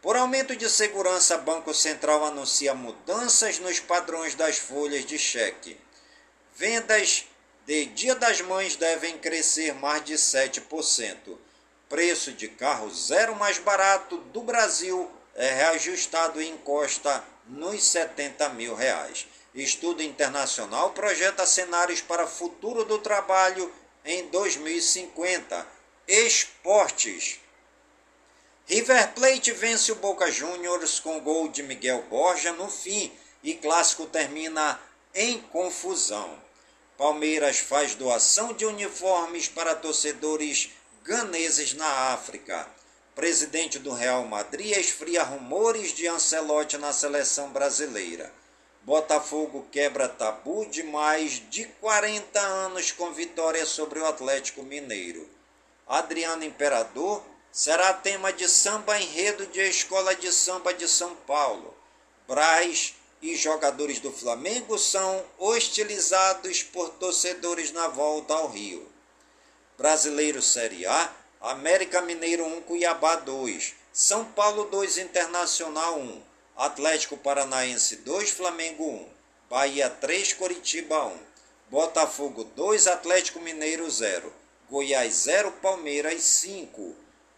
Por 0.00 0.16
aumento 0.16 0.56
de 0.56 0.68
segurança, 0.68 1.38
Banco 1.38 1.72
Central 1.72 2.24
anuncia 2.24 2.74
mudanças 2.74 3.58
nos 3.58 3.78
padrões 3.78 4.34
das 4.34 4.58
folhas 4.58 5.04
de 5.04 5.18
cheque. 5.18 5.78
Vendas 6.56 7.24
de 7.64 7.84
Dia 7.86 8.14
das 8.14 8.40
Mães 8.40 8.74
devem 8.74 9.16
crescer 9.18 9.74
mais 9.74 10.04
de 10.04 10.14
7%. 10.14 11.38
Preço 11.88 12.32
de 12.32 12.48
carro 12.48 12.90
zero 12.90 13.36
mais 13.36 13.58
barato 13.58 14.18
do 14.18 14.42
Brasil 14.42 15.08
é 15.34 15.54
reajustado 15.54 16.42
e 16.42 16.48
encosta 16.48 17.22
nos 17.46 17.84
70 17.84 18.48
mil 18.50 18.74
reais. 18.74 19.26
Estudo 19.54 20.02
internacional 20.02 20.90
projeta 20.92 21.44
cenários 21.44 22.00
para 22.00 22.26
futuro 22.26 22.86
do 22.86 22.98
trabalho 22.98 23.70
em 24.02 24.26
2050. 24.28 25.66
Esportes. 26.08 27.38
River 28.66 29.12
Plate 29.12 29.52
vence 29.52 29.92
o 29.92 29.96
Boca 29.96 30.30
Juniors 30.30 30.98
com 30.98 31.20
gol 31.20 31.48
de 31.48 31.62
Miguel 31.62 32.02
Borja 32.08 32.52
no 32.54 32.70
fim 32.70 33.12
e 33.42 33.52
clássico 33.52 34.06
termina 34.06 34.80
em 35.14 35.38
confusão. 35.38 36.40
Palmeiras 36.96 37.58
faz 37.58 37.94
doação 37.94 38.54
de 38.54 38.64
uniformes 38.64 39.48
para 39.48 39.74
torcedores 39.74 40.70
ganeses 41.04 41.74
na 41.74 42.12
África. 42.14 42.66
Presidente 43.14 43.78
do 43.78 43.92
Real 43.92 44.24
Madrid 44.24 44.74
esfria 44.78 45.22
rumores 45.22 45.92
de 45.92 46.06
Ancelotti 46.06 46.78
na 46.78 46.92
seleção 46.94 47.50
brasileira. 47.50 48.32
Botafogo 48.84 49.64
quebra 49.70 50.08
tabu 50.08 50.66
de 50.66 50.82
mais 50.82 51.40
de 51.48 51.66
40 51.80 52.40
anos 52.40 52.90
com 52.90 53.12
vitória 53.12 53.64
sobre 53.64 54.00
o 54.00 54.06
Atlético 54.06 54.64
Mineiro. 54.64 55.30
Adriano 55.86 56.42
Imperador 56.44 57.22
será 57.52 57.94
tema 57.94 58.32
de 58.32 58.48
samba 58.48 59.00
enredo 59.00 59.46
de 59.46 59.60
Escola 59.60 60.16
de 60.16 60.32
Samba 60.32 60.74
de 60.74 60.88
São 60.88 61.14
Paulo. 61.14 61.72
Braz 62.26 62.96
e 63.20 63.36
jogadores 63.36 64.00
do 64.00 64.10
Flamengo 64.10 64.76
são 64.76 65.24
hostilizados 65.38 66.64
por 66.64 66.88
torcedores 66.90 67.70
na 67.70 67.86
volta 67.86 68.34
ao 68.34 68.48
Rio. 68.48 68.90
Brasileiro 69.78 70.42
Série 70.42 70.86
A, 70.86 71.12
América 71.40 72.00
Mineiro 72.00 72.44
1, 72.44 72.62
Cuiabá 72.62 73.14
2, 73.14 73.74
São 73.92 74.24
Paulo 74.24 74.64
2, 74.64 74.98
Internacional 74.98 76.00
1. 76.00 76.31
Atlético 76.62 77.16
Paranaense 77.16 77.96
2, 77.96 78.30
Flamengo 78.30 78.84
1. 78.84 79.08
Bahia 79.50 79.90
3, 79.90 80.34
Coritiba 80.34 81.06
1. 81.06 81.18
Botafogo 81.68 82.44
2, 82.44 82.86
Atlético 82.86 83.40
Mineiro 83.40 83.90
0. 83.90 84.32
Goiás 84.70 85.12
0, 85.24 85.50
Palmeiras 85.60 86.22
5. 86.22 86.94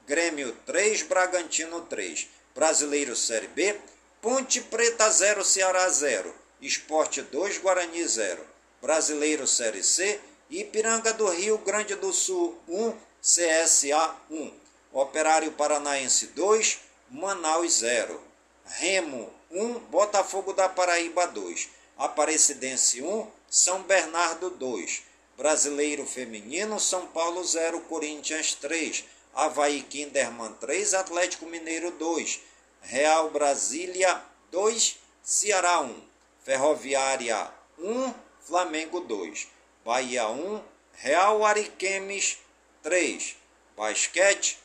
Grêmio 0.07 0.55
3, 0.67 1.05
Bragantino 1.05 1.81
3. 1.81 2.29
Brasileiro 2.55 3.17
Série 3.17 3.49
B, 3.49 3.75
Ponte 4.21 4.61
Preta 4.61 5.11
0, 5.11 5.43
Ceará 5.43 5.89
0. 5.89 6.35
Esporte 6.61 7.23
2, 7.23 7.61
Guarani 7.61 8.07
0. 8.07 8.45
Brasileiro 8.83 9.47
Série 9.47 9.83
C, 9.83 10.21
Ipiranga 10.51 11.15
do 11.15 11.31
Rio 11.31 11.57
Grande 11.57 11.95
do 11.95 12.13
Sul 12.13 12.55
1, 12.69 12.95
CSA 13.23 14.17
1. 14.31 14.53
Operário 14.93 15.51
Paranaense 15.53 16.27
2, 16.27 16.79
Manaus 17.11 17.79
0. 17.79 18.21
Remo 18.65 19.31
1, 19.51 19.79
Botafogo 19.91 20.53
da 20.53 20.69
Paraíba 20.69 21.27
2, 21.27 21.69
Aparecidense 21.99 23.03
1, 23.03 23.31
São 23.49 23.83
Bernardo 23.83 24.51
2, 24.51 25.03
Brasileiro 25.37 26.07
Feminino, 26.07 26.81
São 26.81 27.07
Paulo 27.09 27.45
0, 27.45 27.81
Corinthians 27.83 28.55
3, 28.55 29.05
Havaí 29.35 29.83
Kinderman 29.83 30.53
3, 30.55 30.95
Atlético 30.95 31.47
Mineiro 31.47 31.91
2, 31.93 32.41
Real 32.81 33.31
Brasília 33.31 34.23
2, 34.51 34.97
Ceará 35.23 35.81
1, 35.81 36.03
Ferroviária 36.43 37.51
1, 37.79 38.15
Flamengo 38.41 39.01
2, 39.01 39.49
Bahia 39.85 40.29
1, 40.29 40.63
Real 40.95 41.45
Ariquemes 41.45 42.39
3, 42.83 43.37
Basquete 43.77 44.59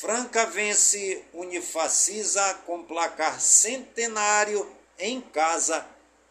Franca 0.00 0.46
vence 0.46 1.24
Unifacisa 1.32 2.54
com 2.64 2.84
placar 2.84 3.40
centenário 3.40 4.64
em 4.96 5.20
casa 5.20 5.84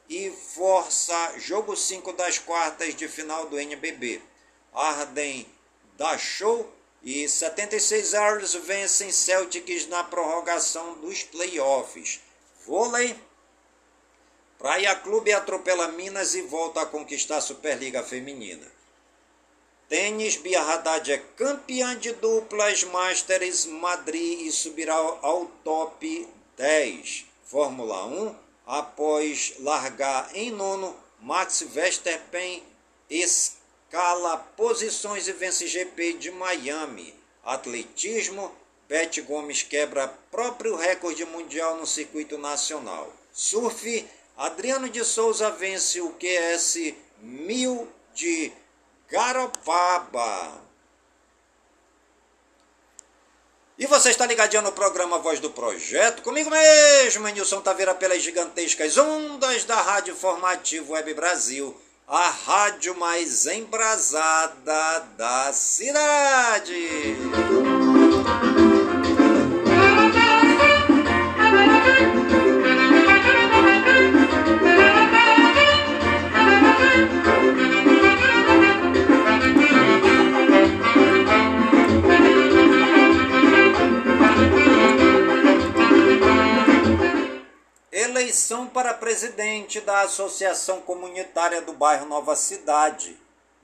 e 0.07 0.31
força 0.31 1.37
jogo 1.37 1.75
5 1.75 2.13
das 2.13 2.39
quartas 2.39 2.95
de 2.95 3.09
final 3.09 3.49
do 3.49 3.59
NBB. 3.59 4.21
Arden 4.73 5.45
dá 5.97 6.17
show 6.17 6.73
e 7.03 7.27
76 7.27 8.13
Hours 8.13 8.53
vencem 8.53 9.11
Celtics 9.11 9.85
na 9.87 10.01
prorrogação 10.01 10.93
dos 11.01 11.23
playoffs. 11.23 12.21
Vôlei. 12.65 13.19
Praia 14.57 14.95
Clube 14.95 15.33
atropela 15.33 15.89
Minas 15.89 16.35
e 16.35 16.41
volta 16.41 16.83
a 16.83 16.85
conquistar 16.85 17.35
a 17.35 17.41
Superliga 17.41 18.01
Feminina. 18.01 18.77
Tênis, 19.89 20.35
Bia 20.35 20.61
Haddad 20.61 21.09
é 21.09 21.17
campeã 21.37 21.97
de 21.97 22.11
duplas 22.11 22.83
Masters 22.83 23.65
Madrid 23.65 24.41
e 24.41 24.51
subirá 24.51 24.93
ao 24.95 25.45
top 25.63 26.27
10. 26.57 27.25
Fórmula 27.45 28.05
1, 28.05 28.35
após 28.65 29.53
largar 29.59 30.29
em 30.35 30.51
nono, 30.51 30.93
Max 31.21 31.61
Verstappen 31.69 32.61
escala 33.09 34.35
posições 34.57 35.29
e 35.29 35.31
vence 35.31 35.65
GP 35.67 36.13
de 36.13 36.31
Miami. 36.31 37.13
Atletismo, 37.45 38.53
Beth 38.89 39.21
Gomes 39.25 39.63
quebra 39.63 40.09
próprio 40.29 40.75
recorde 40.75 41.23
mundial 41.23 41.77
no 41.77 41.87
circuito 41.87 42.37
nacional. 42.37 43.13
Surf, 43.31 44.05
Adriano 44.35 44.89
de 44.89 45.05
Souza 45.05 45.49
vence 45.51 46.01
o 46.01 46.11
QS 46.11 46.93
1000 47.21 47.87
de 48.13 48.51
Garopaba. 49.09 50.67
E 53.79 53.85
você 53.85 54.09
está 54.09 54.25
ligadinho 54.25 54.63
no 54.63 54.71
programa 54.71 55.19
Voz 55.19 55.39
do 55.39 55.51
Projeto, 55.51 56.23
comigo 56.23 56.49
mesmo, 56.49 57.27
Nilson 57.27 57.61
Taveira, 57.61 57.93
pelas 57.93 58.23
gigantescas 58.23 58.97
ondas 58.97 59.65
da 59.65 59.79
Rádio 59.79 60.15
Formativo 60.15 60.93
Web 60.93 61.13
Brasil, 61.13 61.79
a 62.07 62.27
rádio 62.29 62.97
mais 62.97 63.45
embrasada 63.45 64.99
da 65.15 65.53
cidade. 65.53 67.15
Eleição 88.17 88.65
para 88.65 88.95
presidente 88.95 89.79
da 89.79 90.01
Associação 90.01 90.81
Comunitária 90.81 91.61
do 91.61 91.71
Bairro 91.71 92.07
Nova 92.07 92.35
Cidade, 92.35 93.15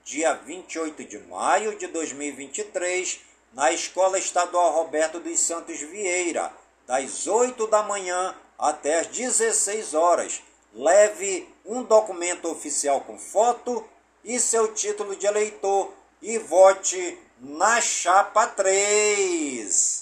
dia 0.04 0.32
28 0.32 1.04
de 1.04 1.18
maio 1.18 1.76
de 1.76 1.88
2023, 1.88 3.20
na 3.52 3.72
Escola 3.72 4.16
Estadual 4.16 4.70
Roberto 4.70 5.18
dos 5.18 5.40
Santos 5.40 5.80
Vieira, 5.80 6.52
das 6.86 7.26
8 7.26 7.66
da 7.66 7.82
manhã 7.82 8.32
até 8.56 9.00
as 9.00 9.08
16 9.08 9.92
horas. 9.92 10.40
Leve 10.72 11.48
um 11.66 11.82
documento 11.82 12.48
oficial 12.48 13.00
com 13.00 13.18
foto 13.18 13.84
e 14.22 14.38
seu 14.38 14.72
título 14.72 15.16
de 15.16 15.26
eleitor 15.26 15.92
e 16.22 16.38
vote 16.38 17.18
na 17.40 17.80
chapa 17.80 18.46
3. 18.46 19.93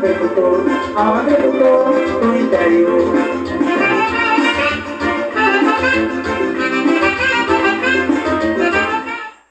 Aonde 0.00 1.32
eu 1.34 1.52
tô, 1.52 2.24
no 2.24 2.40
interior. 2.40 3.02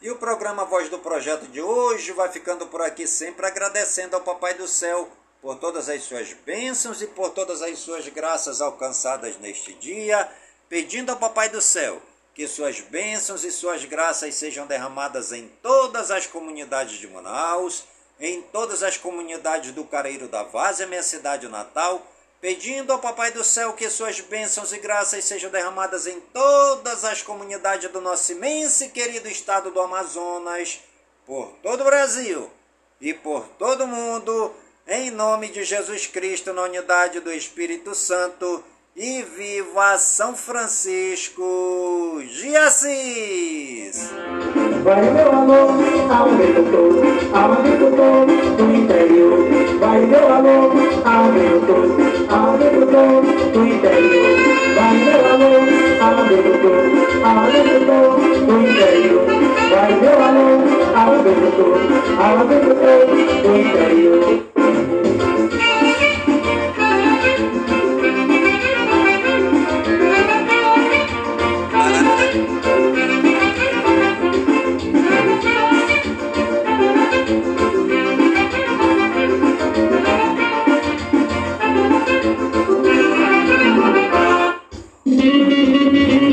E 0.02 0.10
o 0.10 0.16
programa 0.16 0.66
Voz 0.66 0.89
do 0.89 0.97
Projeto 0.97 1.45
de 1.50 1.62
hoje 1.62 2.14
vai 2.14 2.32
ficando 2.32 2.66
por 2.66 2.82
aqui, 2.82 3.06
sempre 3.06 3.45
agradecendo 3.45 4.16
ao 4.16 4.24
Papai 4.24 4.56
do 4.56 4.68
Céu 4.68 5.08
por 5.39 5.56
todas 5.58 5.88
as 5.88 6.02
suas 6.02 6.34
bênçãos 6.34 7.00
e 7.04 7.06
por 7.06 7.30
todas 7.30 7.62
as 7.62 7.78
suas 7.78 8.08
graças 8.08 8.60
alcançadas 8.60 9.38
neste 9.38 9.74
dia, 9.74 10.28
pedindo 10.68 11.12
ao 11.12 11.18
Papai 11.18 11.50
do 11.50 11.62
Céu 11.62 12.02
que 12.34 12.47
suas 12.47 12.80
bênçãos 12.80 13.43
e 13.43 13.52
suas 13.52 13.86
graças 13.86 14.34
sejam 14.34 14.66
derramadas 14.66 15.32
em 15.32 15.47
todas 15.62 16.10
as 16.10 16.26
comunidades 16.26 16.97
de 16.97 17.08
Manaus 17.08 17.84
em 18.20 18.41
todas 18.41 18.84
as 18.84 18.97
comunidades 18.97 19.72
do 19.72 19.86
Careiro 19.86 20.28
da 20.28 20.43
Várzea, 20.43 20.88
minha 20.88 21.03
cidade 21.03 21.47
natal, 21.47 22.05
pedindo 22.41 22.91
ao 22.91 22.99
Papai 22.99 23.32
do 23.32 23.43
Céu 23.43 23.74
que 23.74 23.89
suas 23.89 24.20
bênçãos 24.20 24.74
e 24.74 24.80
graças 24.80 25.24
sejam 25.26 25.49
derramadas 25.49 26.05
em 26.07 26.20
todas 26.20 27.05
as 27.05 27.22
comunidades 27.22 27.89
do 27.91 28.01
nosso 28.01 28.32
imenso 28.32 28.84
e 28.84 28.89
querido 28.89 29.28
estado 29.28 29.72
do 29.72 29.82
Amazonas, 29.82 30.80
por 31.26 31.53
todo 31.61 31.82
o 31.82 31.86
Brasil 31.86 32.49
e 32.99 33.13
por 33.13 33.47
todo 33.57 33.86
o 33.86 33.88
mundo, 33.88 34.53
em 34.88 35.11
nome 35.11 35.47
de 35.49 35.63
Jesus 35.63 36.07
Cristo, 36.07 36.51
na 36.51 36.63
unidade 36.63 37.20
do 37.20 37.32
Espírito 37.32 37.95
Santo, 37.95 38.63
e 39.02 39.24
viva 39.24 39.97
São 39.97 40.36
Francisco 40.36 42.22
de 42.22 42.54
Assis! 42.58 44.12
Vai 44.84 45.10
meu 45.10 45.32
amor, 45.32 45.70
aonde 46.12 46.43
eu 46.43 46.66
tô, 46.70 47.38
aonde 47.38 47.82
eu 47.82 47.95
tô, 47.95 48.62
no 48.62 48.76
interior. 48.76 49.47
Vai 49.80 50.02
meu 50.02 50.34
amor, 50.34 50.74
aonde 51.06 51.45
eu 51.45 51.62
tô, 51.66 51.76
aonde 52.36 52.66
eu 52.66 52.88
tô, 52.88 53.58
no 53.58 53.68
interior. 53.68 54.36
Vai 54.76 54.93
meu 54.97 55.22
amor, 55.34 55.64
aonde 56.02 56.34
eu 56.34 56.43
tô, 56.62 56.74
aonde 57.26 57.58
eu 57.58 57.80
tô, 57.86 58.00
no 58.52 58.56
interior. 58.68 59.26
Vai 59.70 59.91
meu 59.93 60.18
amor, 60.22 60.60
aonde 60.97 61.30
eu 61.30 61.52
tô, 61.56 61.68
aonde 62.22 62.54
eu 62.54 62.76
tô, 62.76 63.47
no 63.47 63.58
interior. 63.58 64.50